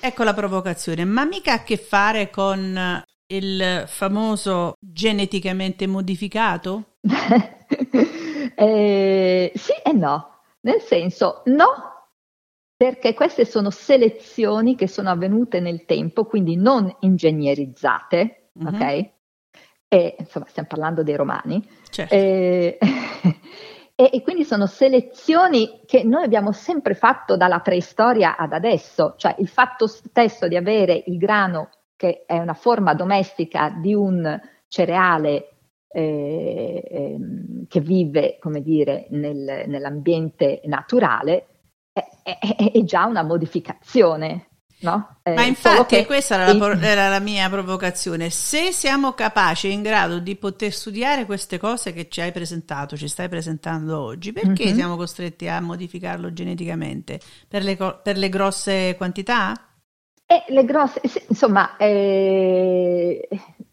[0.00, 6.96] Ecco la provocazione, ma mica a che fare con il famoso geneticamente modificato?
[8.54, 12.08] eh, sì e no, nel senso no,
[12.76, 18.74] perché queste sono selezioni che sono avvenute nel tempo, quindi non ingegnerizzate, mm-hmm.
[18.74, 19.10] ok?
[19.88, 21.62] E insomma, stiamo parlando dei romani.
[21.90, 22.14] Certo.
[22.14, 22.78] Eh,
[24.02, 29.36] E, e, quindi sono selezioni che noi abbiamo sempre fatto dalla preistoria ad adesso, cioè
[29.38, 35.50] il fatto stesso di avere il grano, che è una forma domestica di un cereale
[35.86, 37.18] eh, eh,
[37.68, 41.46] che vive, come dire, nel, nell'ambiente naturale,
[41.92, 44.48] è, è, è, già una modificazione.
[44.82, 45.16] No?
[45.22, 48.30] Eh, Ma infatti questa era la, era la, mia provocazione.
[48.30, 52.96] Se siamo capaci e in grado di poter studiare queste cose che ci hai presentato,
[52.96, 54.74] ci stai presentando oggi, perché mm-hmm.
[54.74, 57.20] siamo costretti a modificarlo geneticamente?
[57.46, 59.54] Per le, per le grosse quantità?
[60.26, 63.28] Eh, le grosse, insomma, eh,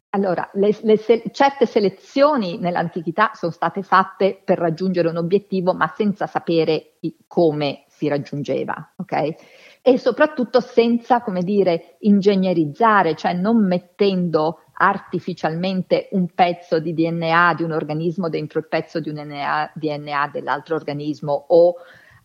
[0.09, 5.91] allora, le, le se- certe selezioni nell'antichità sono state fatte per raggiungere un obiettivo, ma
[5.95, 9.35] senza sapere come si raggiungeva, ok?
[9.81, 17.63] E soprattutto senza, come dire, ingegnerizzare, cioè non mettendo artificialmente un pezzo di DNA di
[17.63, 21.75] un organismo dentro il pezzo di un DNA, DNA dell'altro organismo o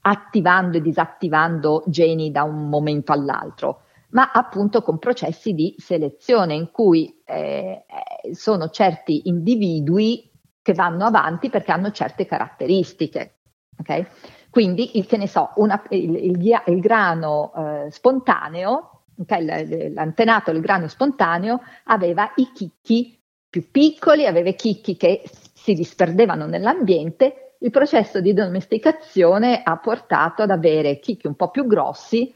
[0.03, 6.71] attivando e disattivando geni da un momento all'altro, ma appunto con processi di selezione in
[6.71, 7.85] cui eh,
[8.33, 13.39] sono certi individui che vanno avanti perché hanno certe caratteristiche.
[13.79, 14.07] Okay?
[14.55, 20.61] Quindi, il, che ne so, una, il, il, il, grano eh, spontaneo, okay, l'antenato del
[20.61, 27.57] grano spontaneo aveva i chicchi più piccoli, aveva i chicchi che si disperdevano nell'ambiente.
[27.59, 32.33] Il processo di domesticazione ha portato ad avere chicchi un po' più grossi,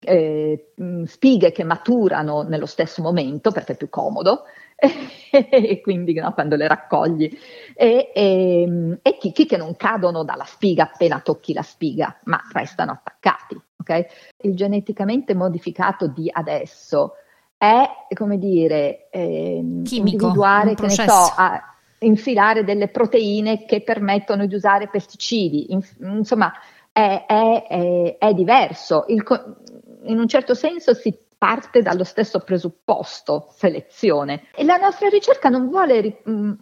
[0.00, 0.72] eh,
[1.04, 4.44] spighe che maturano nello stesso momento perché è più comodo
[5.30, 7.36] e quindi no, quando le raccogli,
[7.74, 12.92] e, e, e, chicchi che non cadono dalla spiga appena tocchi la spiga, ma restano
[12.92, 13.60] attaccati.
[13.80, 14.06] Okay?
[14.42, 17.14] Il geneticamente modificato di adesso
[17.56, 24.46] è, come dire, eh, Chimico, individuare, che ne so, a, infilare delle proteine che permettono
[24.46, 26.52] di usare pesticidi, in, insomma,
[26.92, 29.06] è, è, è, è diverso.
[29.08, 29.24] Il,
[30.04, 34.48] in un certo senso si parte dallo stesso presupposto, selezione.
[34.54, 36.52] E la nostra ricerca non vuole mm,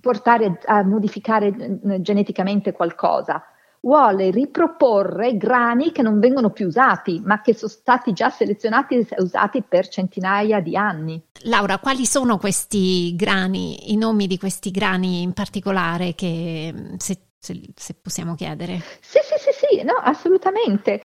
[0.00, 3.42] portare a modificare mm, geneticamente qualcosa,
[3.80, 9.06] vuole riproporre grani che non vengono più usati, ma che sono stati già selezionati e
[9.18, 11.20] usati per centinaia di anni.
[11.42, 17.18] Laura, quali sono questi grani, i nomi di questi grani in particolare che mm, se,
[17.36, 18.80] se, se possiamo chiedere?
[19.00, 21.02] Sì, sì, sì, sì, no, assolutamente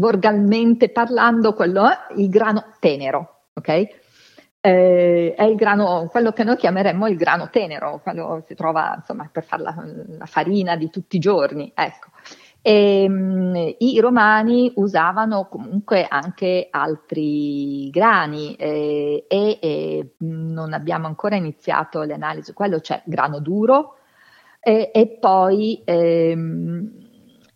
[0.00, 3.68] volgarmente parlando, quello è il grano tenero, ok?
[4.62, 9.28] Eh, è il grano, quello che noi chiameremmo il grano tenero, quello si trova insomma
[9.30, 9.74] per fare la,
[10.18, 12.08] la farina di tutti i giorni, ecco.
[12.62, 21.36] E, mh, I romani usavano comunque anche altri grani eh, e, e, non abbiamo ancora
[21.36, 23.96] iniziato le analisi, quello c'è grano duro
[24.60, 27.09] e, e poi ehm,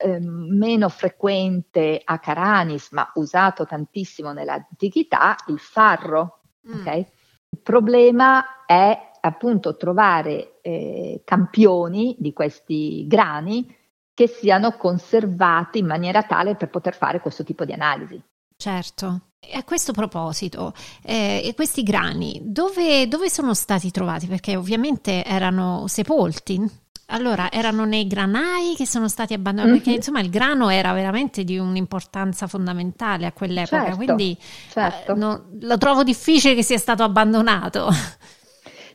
[0.04, 6.40] eh, meno frequente a Caranis, ma usato tantissimo nell'antichità, il farro.
[6.68, 6.80] Mm.
[6.80, 7.06] Okay?
[7.48, 13.74] Il problema è appunto trovare eh, campioni di questi grani
[14.12, 18.22] che siano conservati in maniera tale per poter fare questo tipo di analisi.
[18.56, 19.28] Certo.
[19.40, 24.26] E a questo proposito, eh, questi grani dove, dove, sono stati trovati?
[24.26, 29.82] Perché ovviamente erano sepolti allora, erano nei granai che sono stati abbandonati, mm-hmm.
[29.82, 34.38] perché insomma il grano era veramente di un'importanza fondamentale a quell'epoca, certo, quindi
[34.70, 35.12] certo.
[35.12, 37.88] Eh, no, lo trovo difficile che sia stato abbandonato.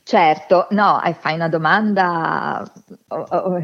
[0.01, 2.63] Certo, no, fai una domanda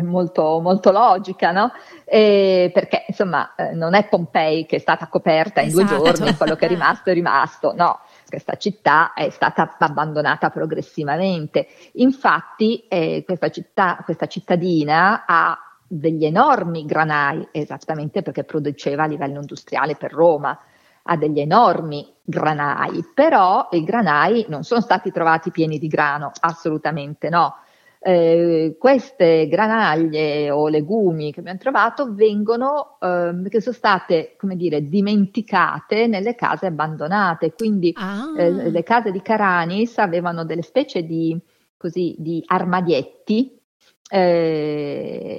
[0.03, 1.71] molto, molto logica, no?
[2.03, 5.95] Eh, perché insomma eh, non è Pompei che è stata coperta in esatto.
[5.95, 11.67] due giorni, quello che è rimasto è rimasto, no questa città è stata abbandonata progressivamente.
[11.93, 15.57] Infatti eh, questa, città, questa cittadina ha
[15.87, 20.57] degli enormi granai, esattamente perché produceva a livello industriale per Roma.
[21.07, 27.29] ha degli enormi granai, però i granai non sono stati trovati pieni di grano, assolutamente
[27.29, 27.57] no.
[28.07, 34.83] Eh, queste granaglie o legumi che abbiamo trovato vengono, eh, che sono state, come dire,
[34.83, 37.53] dimenticate nelle case abbandonate.
[37.53, 38.31] Quindi ah.
[38.37, 41.35] eh, le case di Caranis avevano delle specie di,
[41.75, 43.59] così, di armadietti
[44.07, 45.31] eh,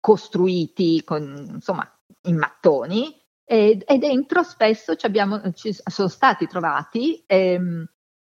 [0.00, 1.90] costruiti con, insomma,
[2.24, 7.88] in mattoni e, e dentro spesso ci, abbiamo, ci sono stati trovati ehm,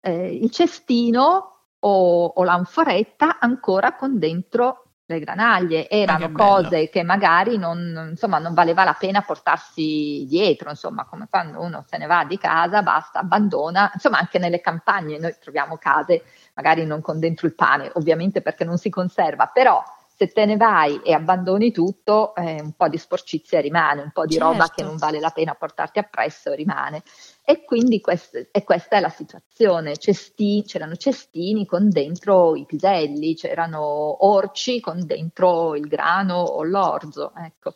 [0.01, 1.47] eh, il cestino
[1.79, 5.89] o, o, l'anforetta ancora con dentro le granaglie.
[5.89, 11.27] Erano che cose che magari non, insomma, non valeva la pena portarsi dietro, insomma, come
[11.29, 13.91] quando uno se ne va di casa, basta, abbandona.
[13.93, 16.23] Insomma, anche nelle campagne noi troviamo case
[16.53, 19.83] magari non con dentro il pane, ovviamente perché non si conserva, però
[20.21, 24.27] se te ne vai e abbandoni tutto, eh, un po' di sporcizia rimane, un po'
[24.27, 24.51] di certo.
[24.51, 27.01] roba che non vale la pena portarti appresso rimane.
[27.43, 29.97] E quindi quest- e questa è la situazione.
[29.97, 37.33] Cesti- c'erano cestini con dentro i piselli, c'erano orci con dentro il grano o l'orzo.
[37.35, 37.73] Ecco.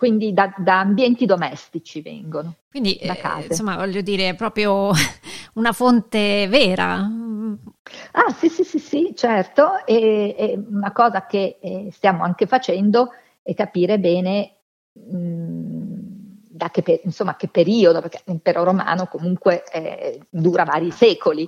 [0.00, 2.54] Quindi da, da ambienti domestici vengono.
[2.70, 3.14] Quindi, eh,
[3.46, 4.92] insomma, voglio dire, è proprio
[5.56, 7.06] una fonte vera.
[8.12, 9.84] Ah, sì, sì, sì, sì, certo.
[9.84, 13.10] E, e una cosa che eh, stiamo anche facendo
[13.42, 14.54] è capire bene
[14.92, 15.92] mh, mm,
[16.48, 21.46] da che, per, insomma, che periodo, perché l'impero romano comunque eh, dura vari secoli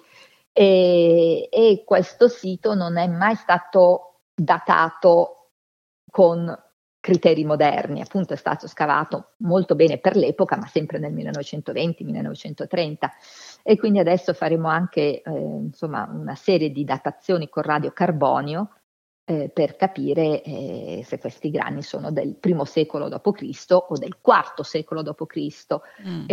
[0.52, 5.52] e, e questo sito non è mai stato datato
[6.10, 6.54] con
[7.02, 12.94] criteri moderni, appunto è stato scavato molto bene per l'epoca, ma sempre nel 1920-1930
[13.64, 18.68] e quindi adesso faremo anche eh, insomma, una serie di datazioni con radiocarbonio
[19.24, 23.66] eh, per capire eh, se questi grani sono del primo secolo d.C.
[23.70, 25.80] o del quarto secolo d.C.
[26.06, 26.26] Mm.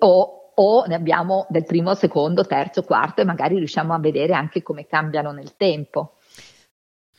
[0.00, 4.62] O, o ne abbiamo del primo, secondo, terzo, quarto e magari riusciamo a vedere anche
[4.62, 6.16] come cambiano nel tempo.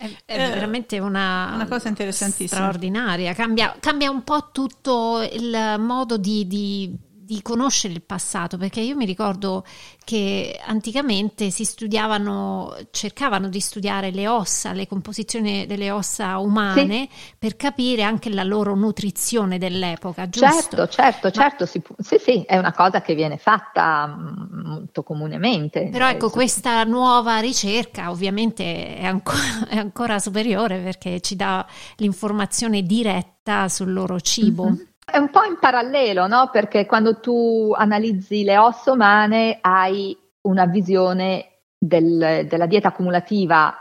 [0.02, 2.60] È, è eh, veramente una, una, cosa interessantissima.
[2.60, 6.98] Straordinaria, cambia, cambia, un po' tutto il modo di, di
[7.32, 9.64] di conoscere il passato, perché io mi ricordo
[10.04, 17.34] che anticamente si studiavano, cercavano di studiare le ossa, le composizioni delle ossa umane sì.
[17.40, 20.52] per capire anche la loro nutrizione dell'epoca, giusto?
[20.52, 21.32] Certo, certo, Ma...
[21.32, 25.88] certo, sì, sì, sì, è una cosa che viene fatta mm, molto comunemente.
[25.90, 31.66] Però ecco, questa nuova ricerca ovviamente è ancora, è ancora superiore perché ci dà
[31.96, 34.66] l'informazione diretta sul loro cibo.
[34.66, 34.90] Mm-hmm.
[35.12, 36.50] È un po' in parallelo, no?
[36.52, 43.76] Perché quando tu analizzi le ossa umane hai una visione del, della dieta accumulativa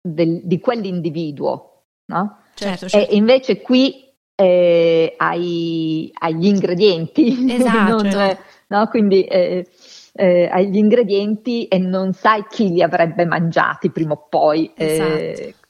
[0.00, 2.38] del, di quell'individuo, no?
[2.54, 3.10] Certo, certo.
[3.12, 8.42] E invece qui eh, hai, hai, gli ingredienti, esatto, non, certo.
[8.68, 8.86] no?
[8.88, 9.66] Quindi eh,
[10.12, 14.72] eh, hai gli ingredienti e non sai chi li avrebbe mangiati prima o poi.
[14.74, 15.64] Eh, esatto.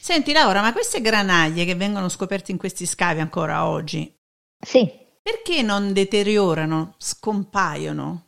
[0.00, 4.12] Senti Laura, ma queste granaglie che vengono scoperte in questi scavi ancora oggi,
[4.58, 5.04] sì.
[5.22, 8.26] Perché non deteriorano, scompaiono?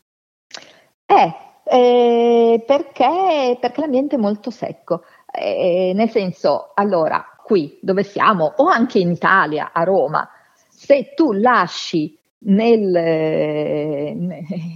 [1.07, 5.05] Eh, eh perché, perché, l'ambiente è molto secco.
[5.31, 10.29] Eh, nel senso, allora, qui dove siamo, o anche in Italia, a Roma,
[10.69, 12.89] se tu lasci nel,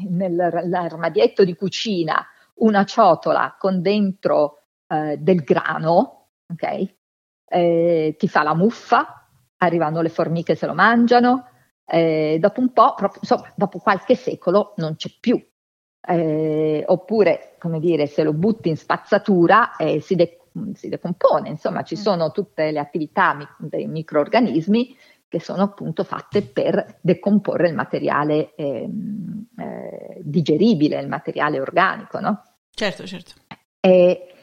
[0.09, 6.95] nell'armadietto di cucina una ciotola con dentro eh, del grano, ok?
[7.47, 9.22] Eh, ti fa la muffa,
[9.65, 11.47] arrivano le formiche se lo mangiano,
[11.87, 15.41] eh, dopo un po', proprio, insomma, dopo qualche secolo non c'è più.
[16.05, 20.41] Eh, oppure, come dire, se lo butti in spazzatura eh, si, de-
[20.75, 21.99] si, decompone, insomma, ci mm.
[21.99, 24.97] sono tutte le attività mi- dei microorganismi
[25.29, 32.43] che sono appunto fatte per decomporre il materiale ehm, eh, digeribile, il materiale organico, no?
[32.75, 33.33] Certo, certo.
[33.81, 34.35] E,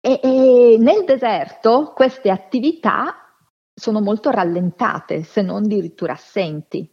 [0.00, 3.25] e, e nel deserto queste attività
[3.78, 6.90] sono molto rallentate, se non addirittura assenti,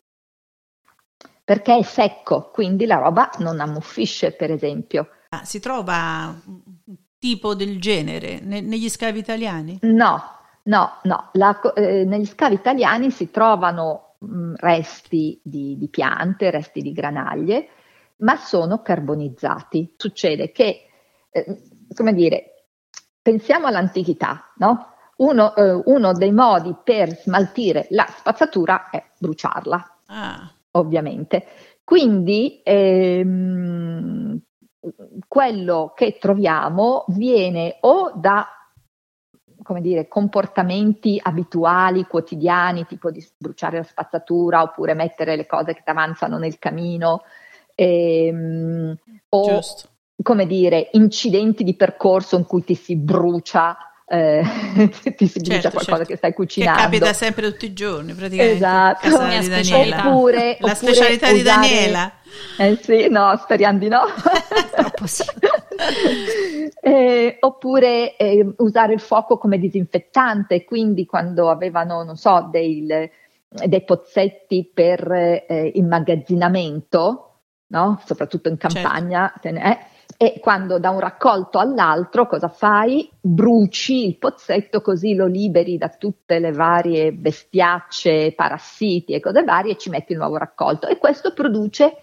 [1.46, 5.08] perché è secco, quindi la roba non ammuffisce, per esempio.
[5.30, 9.80] Ah, si trova un tipo del genere ne- negli scavi italiani?
[9.84, 10.22] No,
[10.64, 11.30] no, no.
[11.34, 16.92] La, eh, negli scavi italiani si trovano mh, mm, resti di, di piante, resti di
[16.92, 17.70] granaglie,
[18.18, 19.94] ma sono carbonizzati.
[19.96, 20.90] Succede che,
[21.30, 21.62] eh,
[21.96, 22.68] come dire,
[23.22, 24.93] pensiamo all'antichità, no?
[25.18, 30.52] Uno, eh, uno, dei modi per smaltire la spazzatura è bruciarla, ah.
[30.72, 31.46] ovviamente.
[31.84, 34.40] Quindi ehm,
[35.28, 38.48] quello che troviamo viene o da
[39.64, 45.82] come dire, comportamenti abituali, quotidiani, tipo di bruciare la spazzatura oppure mettere le cose che
[45.84, 47.24] ti avanzano nel camino,
[47.74, 48.96] ehm,
[49.30, 49.90] o Giusto.
[50.22, 53.78] come dire, incidenti di percorso in cui ti si brucia
[54.14, 54.44] eh,
[55.18, 56.06] ti si brucia Certo, qualcosa certo.
[56.06, 56.80] che stai Che cucinando.
[56.82, 58.56] capita sempre tutti i giorni, praticamente.
[58.58, 59.08] Esatto.
[59.08, 60.08] di.
[60.10, 62.12] Oppure, La oppure specialità di usare- Daniela.
[62.58, 64.02] Eh sì, no, speriamo di no.
[64.76, 65.24] Troppo sì.
[66.86, 72.86] Eh, oppure eh, usare il fuoco come disinfettante, quindi quando avevano, non so, dei,
[73.48, 77.30] dei pozzetti per eh, immagazzinamento,
[77.68, 78.02] no?
[78.06, 78.80] soprattutto in Certo.
[78.80, 79.86] campagna, te ne- eh,
[80.18, 83.10] e quando da un raccolto all'altro cosa fai?
[83.20, 89.74] Bruci il pozzetto così lo liberi da tutte le varie bestiacce, parassiti e cose varie
[89.74, 90.88] e ci metti il nuovo raccolto.
[90.88, 91.98] E questo produce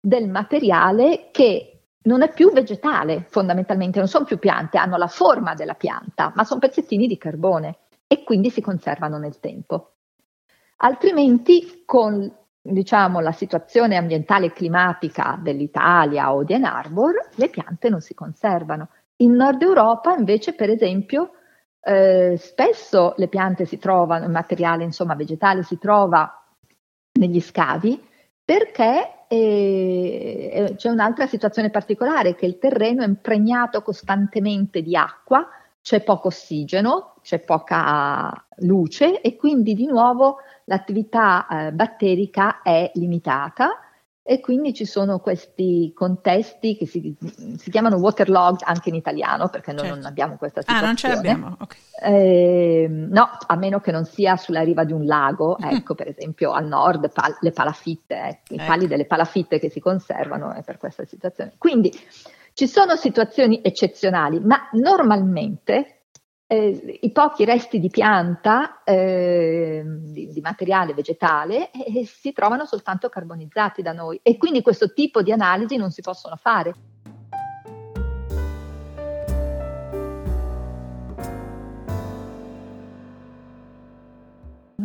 [0.00, 1.68] del materiale che
[2.02, 6.44] non è più vegetale fondamentalmente, non sono più piante, hanno la forma della pianta, ma
[6.44, 9.92] sono pezzettini di carbone e quindi si conservano nel tempo.
[10.78, 12.30] Altrimenti con
[12.62, 18.14] diciamo, la situazione ambientale e climatica dell'Italia o di Ann Arbor, le piante non si
[18.14, 18.88] conservano.
[19.16, 21.32] In Nord Europa invece, per esempio,
[21.82, 26.42] eh, spesso le piante si trovano, il materiale insomma vegetale si trova
[27.18, 28.08] negli scavi
[28.44, 35.46] perché eh, c'è un'altra situazione particolare che il terreno è impregnato costantemente di acqua,
[35.82, 43.78] c'è poco ossigeno, c'è poca luce e quindi di nuovo l'attività eh, batterica è limitata
[44.24, 47.12] e quindi ci sono questi contesti che si,
[47.56, 49.96] si chiamano waterlogged anche in italiano perché noi Certo.
[49.96, 50.86] non abbiamo questa Ah, situazione.
[50.86, 51.56] non ce l'abbiamo.
[51.60, 51.76] ok.
[52.04, 56.52] Eh, no, a meno che non sia sulla riva di un lago, ecco per esempio
[56.52, 58.64] al nord pal- le palafitte, ecco, i Ecco.
[58.66, 61.54] pali delle palafitte che si conservano è per questa situazione.
[61.58, 61.90] Quindi
[62.54, 66.02] ci sono situazioni eccezionali, ma normalmente
[66.46, 73.08] eh, i pochi resti di pianta, eh, di, di materiale vegetale, eh, si trovano soltanto
[73.08, 76.74] carbonizzati da noi e quindi questo tipo di analisi non si possono fare.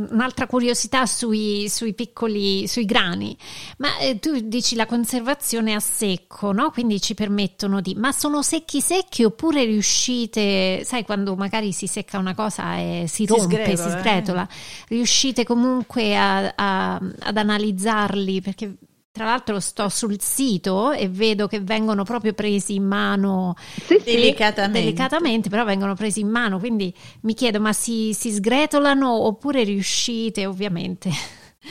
[0.10, 3.38] Un'altra curiosità sui, sui piccoli, sui grani,
[3.78, 6.72] ma eh, tu dici la conservazione a secco, no?
[6.72, 12.18] Quindi ci permettono di, ma sono secchi secchi oppure riuscite, sai quando magari si secca
[12.18, 14.00] una cosa e si rompe, sgretola, si eh.
[14.00, 14.48] sgretola,
[14.90, 18.76] riuscite comunque a- a- ad analizzarli perché
[19.18, 24.14] tra l'altro sto sul sito e vedo che vengono proprio presi in mano Sì, sì.
[24.14, 24.80] Delicatamente.
[24.80, 30.46] delicatamente, però vengono presi in mano, quindi mi chiedo, ma si, si sgretolano oppure riuscite,
[30.46, 31.10] ovviamente?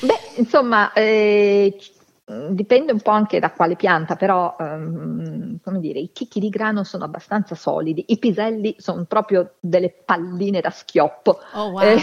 [0.00, 1.74] Beh, insomma, eh,
[2.50, 6.82] dipende un po' anche da quale pianta, però, ehm, come dire, i chicchi di grano
[6.82, 11.38] sono abbastanza solidi, i piselli sono proprio delle palline da schioppo.
[11.54, 11.82] Oh wow.
[11.82, 12.02] Eh,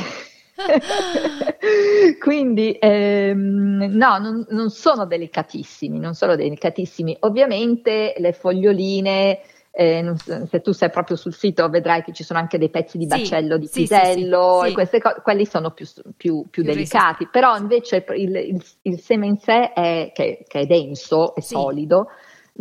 [2.20, 7.18] Quindi ehm, no, non, non sono delicatissimi, non sono delicatissimi.
[7.22, 9.40] Ovviamente le foglioline,
[9.72, 10.14] eh,
[10.48, 13.58] se tu sei proprio sul sito vedrai che ci sono anche dei pezzi di baccello
[13.58, 14.74] di sì, sì, pisello sì, e sì.
[14.74, 15.86] queste cose, quelli sono più,
[16.16, 20.60] più- più Più delicati, però invece il, il- il seme in sé è, che, che
[20.62, 21.56] è denso e Sì.
[21.56, 22.08] solido,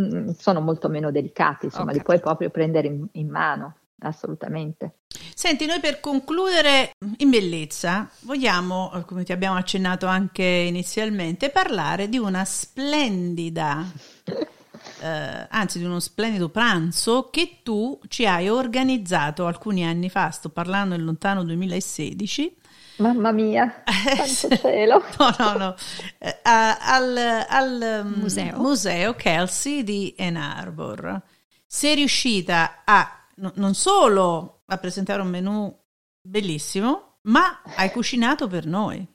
[0.01, 4.95] mm, sono molto meno delicati, insomma, Ho li puoi proprio prendere in, in mano, assolutamente.
[5.35, 12.09] Senti, noi per concludere in bellezza vogliamo, eh, come ti abbiamo accennato anche inizialmente, parlare
[12.09, 13.85] di una splendida,
[15.01, 20.49] eh, anzi di uno splendido pranzo che tu ci hai organizzato alcuni anni fa, sto
[20.49, 22.57] parlando del lontano 2016.
[22.97, 25.03] Mamma mia, quanto cielo!
[25.19, 25.75] No, no, no,
[26.19, 27.17] Eh, al,
[27.49, 28.59] al, um, Museo.
[28.59, 31.21] museo Kelsey di Ann Arbor.
[31.67, 35.75] Sei riuscita a no- non solo a presentare un menù
[36.21, 39.07] bellissimo, ma hai cucinato per noi.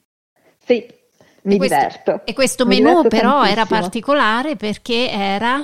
[0.65, 0.85] Sì,
[1.43, 2.21] mi questo- diverto.
[2.25, 3.79] E questo Mi menù però era tantissimo.
[3.79, 5.63] particolare perché era...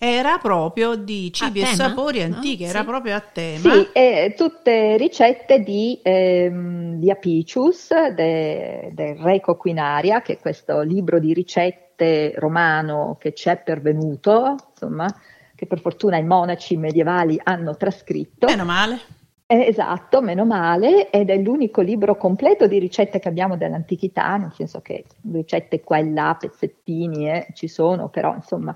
[0.00, 1.88] Era proprio di cibi A e tema?
[1.88, 2.36] sapori No?
[2.36, 2.84] antichi, era Sì.
[2.84, 3.58] proprio a tema.
[3.72, 10.82] Sì, e tutte ricette di, ehm, di Apicius, de- del Re Coquinaria, che è questo
[10.82, 15.12] libro di ricette romano che ci è pervenuto, insomma,
[15.58, 18.46] che per fortuna i monaci medievali hanno trascritto.
[18.46, 19.00] Meno male.
[19.44, 24.52] Eh, esatto, meno male, ed è l'unico libro completo di ricette che abbiamo dell'antichità, nel
[24.54, 28.72] senso che ricette qua e là, pezzettini, eh, ci sono, però insomma...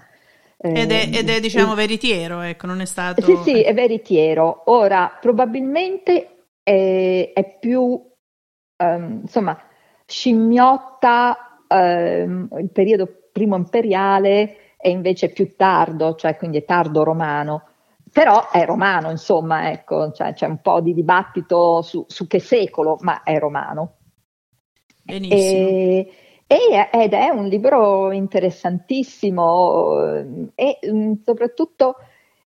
[0.56, 3.22] Ed è, ehm, ed è, diciamo veritiero, ecco, non è stato...
[3.22, 4.62] Sì, sì, è veritiero.
[4.66, 8.02] Ora, probabilmente è, è più,
[8.76, 9.56] ehm, insomma,
[10.04, 17.68] scimmiotta ehm, il periodo primo imperiale e invece più tardo, cioè quindi è tardo romano.
[18.12, 22.98] però è romano, insomma, ecco, cioè, c'è un po' di dibattito su, su che secolo,
[23.00, 23.98] ma è romano.
[25.02, 25.68] Benissimo.
[25.68, 26.12] E,
[26.46, 29.96] e, ed è un libro interessantissimo
[30.54, 31.96] e mm, soprattutto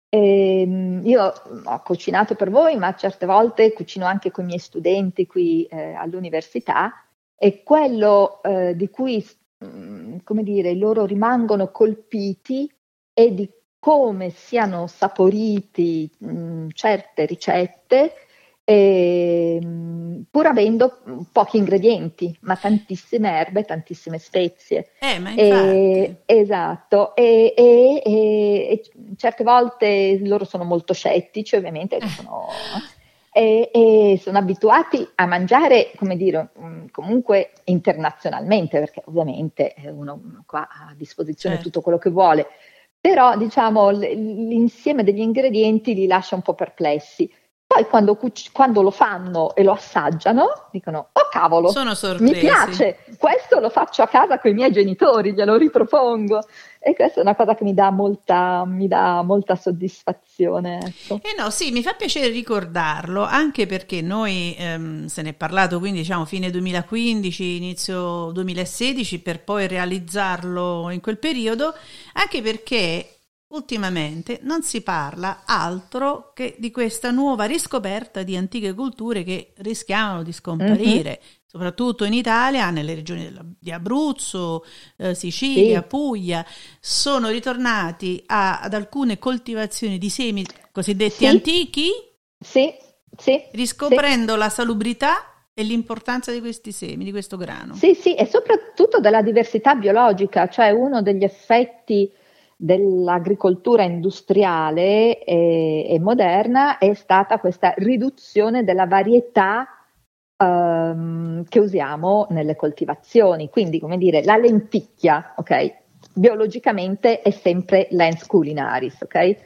[0.10, 1.34] eh, io
[1.66, 5.94] ho cucinato per voi, ma certe volte cucino anche con i miei studenti qui eh,
[5.94, 7.06] all'università
[7.36, 9.26] e quello eh, di cui,
[10.28, 12.70] come dire, loro rimangono colpiti
[13.14, 13.50] è di
[13.80, 18.14] come siano saporiti mh, mm, certe ricette
[18.66, 19.62] eh,
[20.30, 21.00] pur avendo
[21.32, 24.90] pochi ingredienti, ma tantissime erbe, tantissime spezie.
[25.00, 26.16] Eh, ma infatti.
[26.26, 28.84] esatto, e, e, e,
[29.16, 32.08] certe volte loro sono molto scettici, ovviamente, eh.
[32.10, 32.48] sono,
[33.38, 40.88] e, sono abituati a mangiare, come dire, mm, comunque internazionalmente, perché ovviamente uno qua ha
[40.90, 41.70] a disposizione certo.
[41.70, 42.48] tutto quello che vuole,
[43.00, 47.32] però diciamo l'insieme degli ingredienti li lascia un po' perplessi.
[47.68, 51.70] Poi quando, cuc- quando, lo fanno e lo assaggiano, dicono, oh cavolo,
[52.20, 56.46] mi piace, questo lo faccio a casa con i miei genitori, glielo ripropongo.
[56.80, 60.80] E questa è una cosa che mi dà molta, mi dà molta soddisfazione.
[60.82, 61.20] Ecco.
[61.22, 65.80] Eh no, sì, mi fa piacere ricordarlo, anche perché noi ehm, se ne è parlato,
[65.80, 71.74] quindi diciamo fine 2015, inizio 2016, per poi realizzarlo in quel periodo,
[72.14, 73.17] anche perché
[73.50, 80.22] Ultimamente non si parla altro che di questa nuova riscoperta di antiche culture che rischiavano
[80.22, 81.30] di scomparire, mm-hmm.
[81.46, 84.66] soprattutto in Italia, nelle regioni di Abruzzo,
[84.98, 85.88] eh, Sicilia, sì.
[85.88, 86.46] Puglia,
[86.82, 91.26] sono ritornati a, ad alcune coltivazioni di semi cosiddetti sì.
[91.28, 91.90] antichi,
[92.38, 92.74] sì.
[93.18, 93.42] Sì.
[93.54, 97.76] riscoprendo la salubrità e l'importanza di questi semi, di questo grano.
[97.76, 102.12] Sì, sì, e soprattutto della diversità biologica, cioè uno degli effetti
[102.60, 109.68] dell'agricoltura industriale e, e, moderna è stata questa riduzione della varietà
[110.38, 113.50] um, che usiamo nelle coltivazioni.
[113.50, 115.76] Quindi, come dire, la lenticchia, ok?
[116.14, 119.38] Biologicamente è sempre lens culinaris, ok?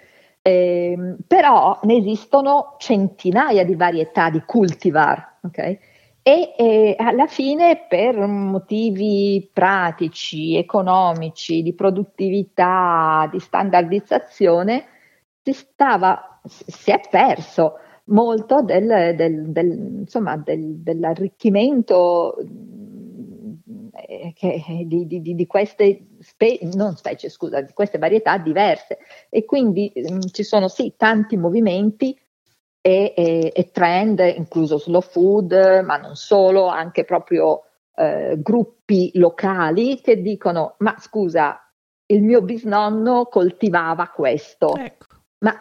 [0.41, 5.80] Eh, però ne esistono centinaia di varietà di cultivar, ok?
[6.24, 14.86] E eh, alla fine per motivi pratici, economici, di produttività, di standardizzazione,
[15.41, 19.69] si, stava, si è perso molto del, del, del,
[20.01, 22.38] insomma, dell'arricchimento
[23.93, 26.05] eh, che, di, di, di, queste
[26.74, 28.99] non specie, scusa, di queste varietà diverse.
[29.30, 32.15] E quindi mh, ci sono sì tanti movimenti
[32.82, 35.53] e, e, e trend, incluso slow food,
[35.86, 37.63] ma non solo, anche proprio
[37.95, 41.59] eh, gruppi locali che dicono: Ma scusa,
[42.07, 45.05] il mio bisnonno coltivava questo, ecco.
[45.45, 45.55] ma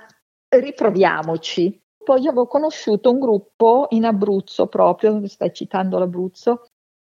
[0.49, 1.79] riproviamoci.
[2.03, 6.70] Poi avevo conosciuto un gruppo in Abruzzo proprio, stai citando l'Abruzzo,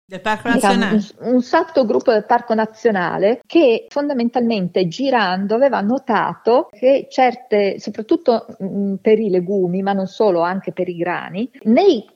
[0.08, 1.02] del Parco Nazionale?
[1.20, 8.66] Un, un sottogruppo del Parco Nazionale che fondamentalmente girando aveva notato che certe, soprattutto mh,
[8.66, 12.08] mm, per i legumi, ma non solo, anche per i grani, nei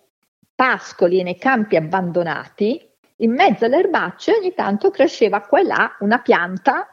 [0.54, 2.88] pascoli e nei campi abbandonati,
[3.18, 6.88] in mezzo alle erbacce ogni tanto cresceva qua e là una pianta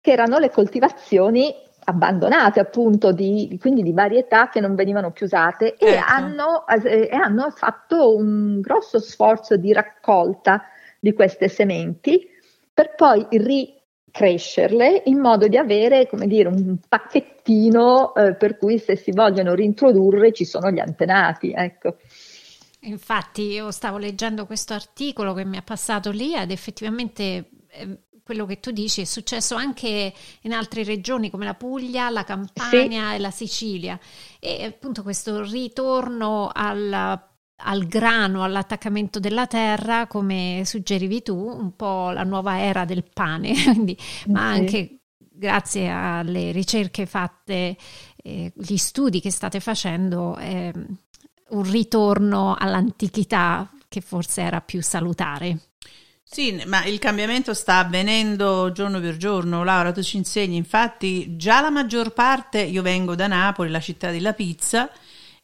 [0.00, 1.54] che erano le coltivazioni
[1.84, 6.04] abbandonate appunto di, quindi di varietà che non venivano più usate e, ecco.
[6.06, 10.62] hanno, eh, e hanno fatto un grosso sforzo di raccolta
[10.98, 12.28] di queste sementi
[12.72, 18.96] per poi ricrescerle in modo di avere come dire un pacchettino eh, per cui se
[18.96, 21.96] si vogliono rintrodurre ci sono gli antenati ecco
[22.82, 27.98] Infatti io stavo leggendo questo articolo che mi è passato lì ed effettivamente eh,
[28.30, 33.08] quello che tu dici è successo anche in altre regioni come la Puglia, la Campania
[33.08, 33.14] sì.
[33.16, 33.98] e la Sicilia.
[34.38, 36.92] E appunto questo ritorno al,
[37.56, 43.52] al grano, all'attaccamento della terra, come suggerivi tu, un po' la nuova era del pane,
[43.64, 47.76] quindi, ma anche grazie alle ricerche fatte,
[48.14, 50.72] eh, gli studi che state facendo, eh,
[51.48, 55.69] un ritorno all'antichità che forse era più salutare.
[56.32, 59.64] Sì, ma il cambiamento sta avvenendo giorno per giorno.
[59.64, 60.54] Laura, tu ci insegni.
[60.54, 64.88] Infatti, già la maggior parte, io vengo da Napoli, la città della pizza,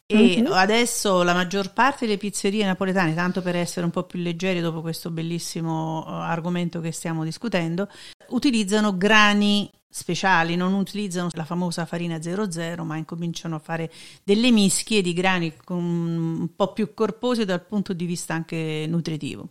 [0.05, 0.51] e mm-hmm.
[0.53, 4.79] adesso la maggior parte delle pizzerie napoletane, tanto per essere un po' più leggeri dopo
[4.79, 7.89] questo bellissimo uh, argomento che stiamo discutendo,
[8.29, 13.91] utilizzano grani speciali, non utilizzano la famosa farina 00, ma incominciano a fare
[14.23, 19.49] delle mischie di grani un po' più corposi dal punto di vista anche nutritivo.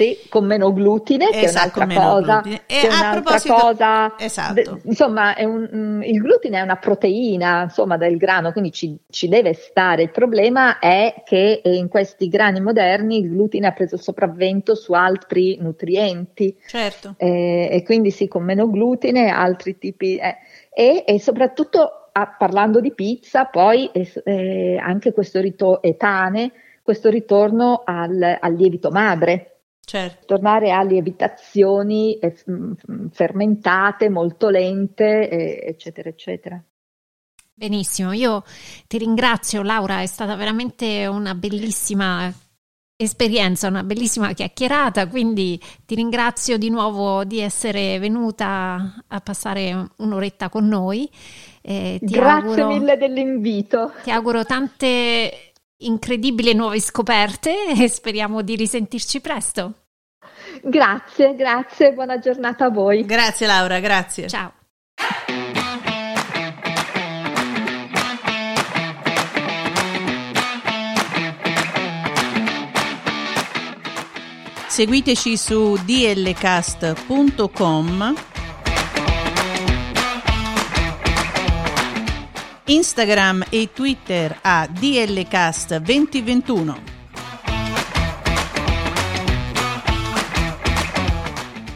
[0.00, 2.40] Sì, con meno glutine, esatto, che è un'altra cosa.
[2.40, 2.62] Glutine.
[2.66, 4.80] E a proposito, cosa, esatto.
[4.84, 9.52] Insomma, un, mm, il glutine è una proteina insomma, del grano, quindi ci, ci, deve
[9.52, 10.04] stare.
[10.04, 14.94] Il problema è che in questi grani moderni il glutine ha preso il sopravvento su
[14.94, 16.56] altri nutrienti.
[16.66, 17.16] Certo.
[17.18, 20.16] Eh, e quindi sì, con meno glutine, altri tipi.
[20.16, 20.36] Eh,
[20.72, 26.52] e, e soprattutto ah, parlando di pizza, poi eh, anche questo rito etane,
[26.82, 29.49] questo ritorno al, al lievito madre
[29.90, 30.24] Certo.
[30.24, 32.32] Tornare a lievitazioni eh,
[33.10, 36.62] fermentate, molto lente, eccetera, eccetera.
[37.52, 38.44] Benissimo, io
[38.86, 42.32] ti ringrazio Laura, è stata veramente una bellissima
[42.94, 50.50] esperienza, una bellissima chiacchierata, quindi ti ringrazio di nuovo di essere venuta a passare un'oretta
[50.50, 51.10] con noi.
[51.62, 53.92] Eh, Grazie auguro, mille dell'invito.
[54.04, 59.79] Ti auguro tante incredibili nuove scoperte e speriamo di risentirci presto.
[60.62, 63.04] Grazie, grazie, buona giornata a voi.
[63.04, 64.28] Grazie Laura, grazie.
[64.28, 64.52] Ciao.
[74.66, 77.08] Seguiteci su dlcast.com
[82.70, 86.99] Instagram e Twitter a DLCast2021.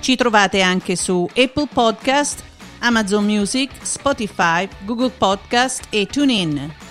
[0.05, 2.45] Ci trovate anche su Apple Podcast,
[2.81, 6.84] Amazon Music, Spotify, Google Podcast e TuneIn.